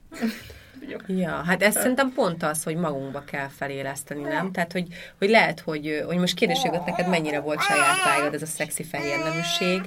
[1.08, 4.52] ja, hát ez szerintem pont az, hogy magunkba kell feléleszteni, nem?
[4.52, 8.46] Tehát, hogy, hogy lehet, hogy, hogy most kérdés, neked mennyire volt saját vágyad ez a
[8.46, 9.82] szexi fehér neműség,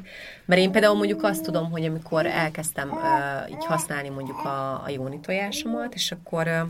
[0.45, 4.89] mert én például mondjuk azt tudom, hogy amikor elkezdtem uh, így használni mondjuk a, a
[4.89, 6.69] jóni tojásomat, és akkor uh,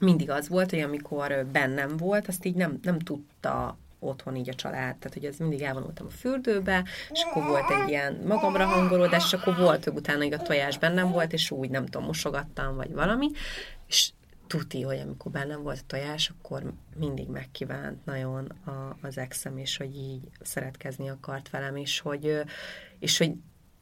[0.00, 4.54] mindig az volt, hogy amikor bennem volt, azt így nem, nem tudta otthon így a
[4.54, 4.96] család.
[4.96, 9.32] Tehát, hogy ez mindig elvonultam a fürdőbe, és akkor volt egy ilyen magamra hangolódás, és
[9.32, 12.92] akkor volt, hogy utána így a tojás bennem volt, és úgy nem tudom, mosogattam, vagy
[12.92, 13.30] valami,
[13.86, 14.10] és
[14.46, 19.76] tuti, hogy amikor bennem volt a tojás, akkor mindig megkívánt nagyon a, az exem, és
[19.76, 22.40] hogy így szeretkezni akart velem, és hogy,
[22.98, 23.32] és hogy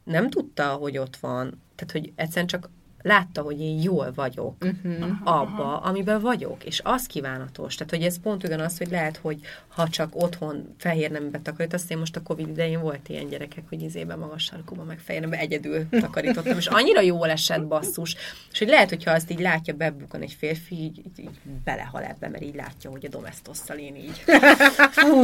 [0.03, 1.61] nem tudta, hogy ott van.
[1.75, 2.69] Tehát, hogy egyszerűen csak
[3.05, 5.05] látta, hogy én jól vagyok uh-huh.
[5.23, 7.75] abba, amiben vagyok, és az kívánatos.
[7.75, 11.97] Tehát, hogy ez pont ugyanaz, hogy lehet, hogy ha csak otthon fehér nembe takarítasz, én
[11.97, 15.87] most a Covid idején volt ilyen gyerekek, hogy izében magas sarkúba, meg fehér nembe egyedül
[16.01, 18.15] takarítottam, és annyira jól esett basszus,
[18.51, 22.29] és hogy lehet, hogyha azt így látja bebukon egy férfi, így, így, így belehal ebbe,
[22.29, 24.17] mert így látja, hogy a domestosszal én így
[24.97, 25.21] fú,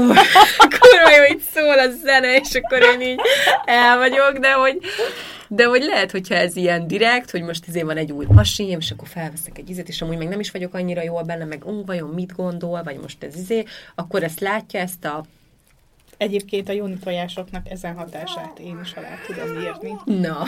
[0.57, 3.19] kurva jó, így szól a zene, és akkor én így
[3.65, 4.77] el vagyok, de hogy
[5.53, 8.91] de hogy lehet, hogyha ez ilyen direkt, hogy most izé van egy új pasim, és
[8.91, 11.83] akkor felveszek egy izét, és amúgy még nem is vagyok annyira jól benne, meg ó,
[11.85, 13.63] vajon mit gondol, vagy most ez izé,
[13.95, 15.25] akkor ezt látja, ezt a
[16.17, 20.19] Egyébként a jóni tojásoknak ezen hatását én is alá tudom írni.
[20.21, 20.43] Na.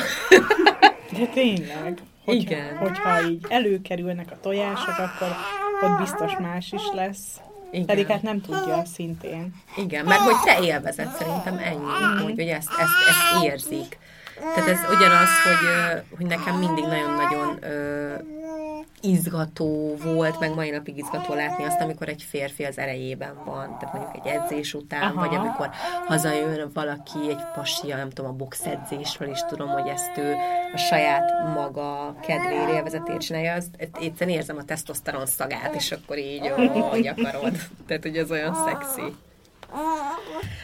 [1.18, 2.02] De tényleg.
[2.26, 2.78] Hogyha, Igen.
[2.78, 5.36] Hogyha így előkerülnek a tojások, akkor
[5.82, 7.40] ott biztos más is lesz.
[7.72, 7.86] Igen.
[7.86, 9.54] Pedig hát nem tudja szintén.
[9.78, 13.98] Igen, mert hogy te élvezed szerintem ennyi, hogy, hogy ezt, ezt, ezt érzik.
[14.56, 17.60] Tehát ez ugyanaz, hogy, hogy nekem mindig nagyon-nagyon
[19.04, 23.96] izgató volt, meg mai napig izgató látni azt, amikor egy férfi az erejében van, tehát
[23.96, 25.28] mondjuk egy edzés után, Aha.
[25.28, 25.70] vagy amikor
[26.08, 30.36] hazajön valaki, egy pasia, nem tudom, a boxedzésről is tudom, hogy ezt ő
[30.74, 36.54] a saját maga kedvére, élvezetét csinálja, az, egyszerűen érzem a tesztoszteron szagát, és akkor így,
[36.90, 37.56] hogy akarod.
[37.88, 39.16] Tehát, hogy ez olyan szexi.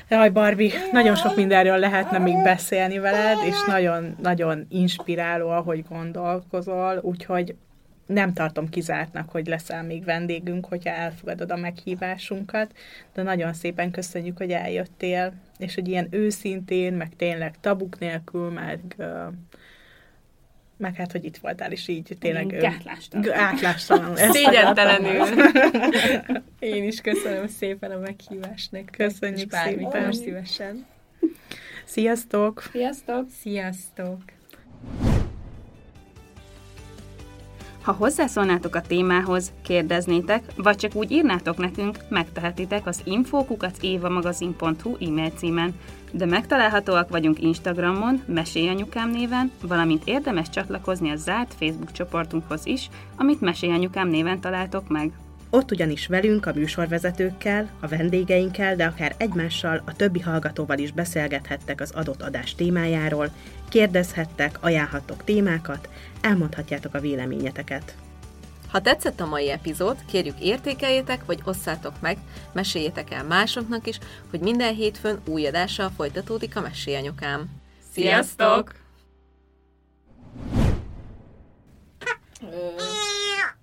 [0.09, 7.55] Jaj, Barbie, nagyon sok mindenről lehetne még beszélni veled, és nagyon-nagyon inspiráló, ahogy gondolkozol, úgyhogy
[8.05, 12.71] nem tartom kizártnak, hogy leszel még vendégünk, hogyha elfogadod a meghívásunkat,
[13.13, 18.95] de nagyon szépen köszönjük, hogy eljöttél, és hogy ilyen őszintén, meg tényleg tabuk nélkül, meg
[20.79, 22.47] meg hát, hogy itt voltál, és így tényleg...
[22.47, 23.25] Gátlástalan.
[23.25, 24.15] Gátlástalan.
[24.31, 25.25] Szégyentelenül.
[26.59, 29.09] Én is köszönöm szépen a meghívást nektek.
[29.09, 30.11] Köszönjük szépen.
[30.11, 30.85] szívesen.
[31.85, 32.69] Sziasztok!
[32.71, 33.25] Sziasztok!
[33.41, 34.21] Sziasztok!
[37.81, 45.73] Ha hozzászólnátok a témához, kérdeznétek, vagy csak úgy írnátok nekünk, megtehetitek az infokukacévamagazin.hu e-mail címen,
[46.11, 53.41] de megtalálhatóak vagyunk Instagramon, Mesélyanyukám néven, valamint érdemes csatlakozni a zárt Facebook csoportunkhoz is, amit
[53.41, 55.11] Mesélyanyukám néven találtok meg.
[55.51, 61.81] Ott ugyanis velünk, a műsorvezetőkkel, a vendégeinkkel, de akár egymással, a többi hallgatóval is beszélgethettek
[61.81, 63.29] az adott adás témájáról,
[63.69, 65.89] kérdezhettek, ajánlhattok témákat,
[66.21, 67.95] elmondhatjátok a véleményeteket.
[68.71, 72.17] Ha tetszett a mai epizód, kérjük értékeljétek, vagy osszátok meg,
[72.51, 73.99] meséljétek el másoknak is,
[74.29, 77.49] hogy minden hétfőn új adással folytatódik a Mesélyanyukám.
[77.93, 78.75] Sziasztok!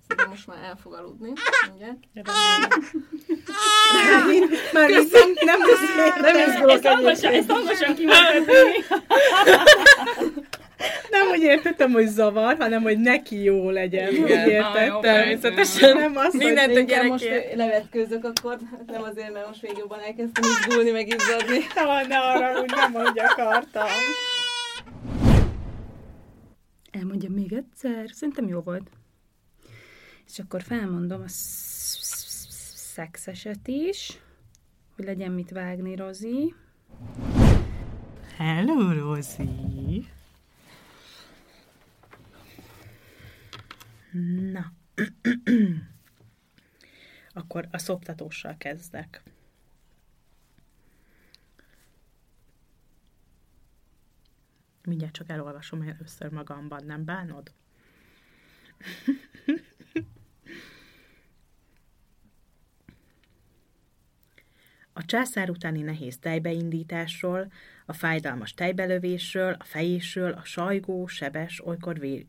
[0.09, 1.33] Szerintem most már el fog aludni,
[1.69, 1.99] mindjárt.
[4.73, 5.09] Már így
[5.45, 5.59] nem,
[5.97, 8.53] nem, nem izgulok Ezt hangosan, ezt hangosan kimondani.
[11.11, 14.09] Nem, hogy értettem, hogy zavar, hanem, hogy neki jó legyen.
[14.09, 14.73] Úgy Ah, jó, érted?
[14.73, 15.01] persze.
[15.01, 17.29] Természetesen nem azt, Mindent hogy gyerek most...
[17.29, 21.59] most levetkőzök akkor, nem azért, mert most még jobban elkezdtem izgulni, meg izzadni.
[21.75, 23.87] Ne, ne arra, úgy nem, hogy akartam.
[26.91, 28.89] Elmondjam még egyszer, szerintem jó volt.
[30.29, 31.29] És akkor felmondom a
[32.97, 34.21] szexeset is,
[34.95, 36.55] hogy legyen mit vágni, Rozi.
[38.37, 40.09] Hello, Rozi.
[44.53, 44.73] Na.
[47.33, 49.23] Akkor a szoptatóssal kezdek.
[54.83, 57.53] Mindjárt csak elolvasom először magamban, nem bánod?
[64.99, 67.53] A császár utáni nehéz tejbeindításról,
[67.87, 72.27] a fájdalmas tejbelövésről, a fejésről, a sajgó, sebes, olykor vé...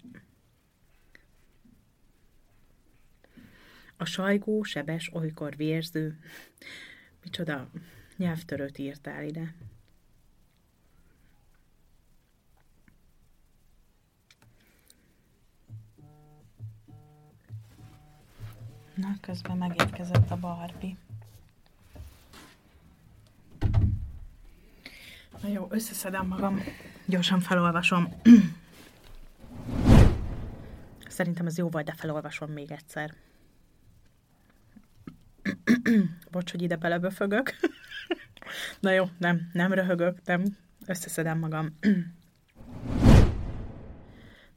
[3.97, 6.19] A sajgó, sebes, olykor vérző...
[7.23, 7.69] Micsoda
[8.17, 9.53] nyelvtörőt írtál ide.
[18.95, 20.97] Na, közben megérkezett a Barbie.
[25.41, 26.59] Na jó, összeszedem magam.
[27.05, 28.13] Gyorsan felolvasom.
[31.07, 33.13] Szerintem ez jó volt, de felolvasom még egyszer.
[36.31, 37.53] Bocs, hogy ide beleböfögök.
[38.79, 40.43] Na jó, nem, nem röhögök, nem.
[40.85, 41.77] Összeszedem magam.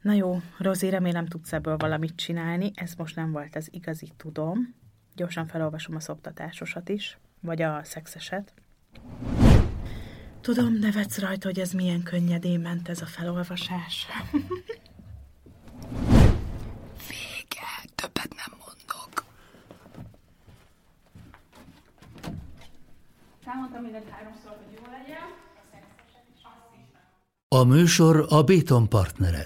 [0.01, 2.71] Na jó, Rozi, remélem tudsz ebből valamit csinálni.
[2.75, 4.75] Ez most nem volt az igazi, tudom.
[5.15, 8.53] Gyorsan felolvasom a szoptatásosat is, vagy a szexeset.
[10.41, 14.07] Tudom, nevetsz rajta, hogy ez milyen könnyedén ment ez a felolvasás.
[17.07, 19.25] Vége, többet nem mondok.
[23.45, 25.27] Elmondtam mindent háromszor, hogy jó legyen.
[27.47, 29.45] A műsor a Béton partnere.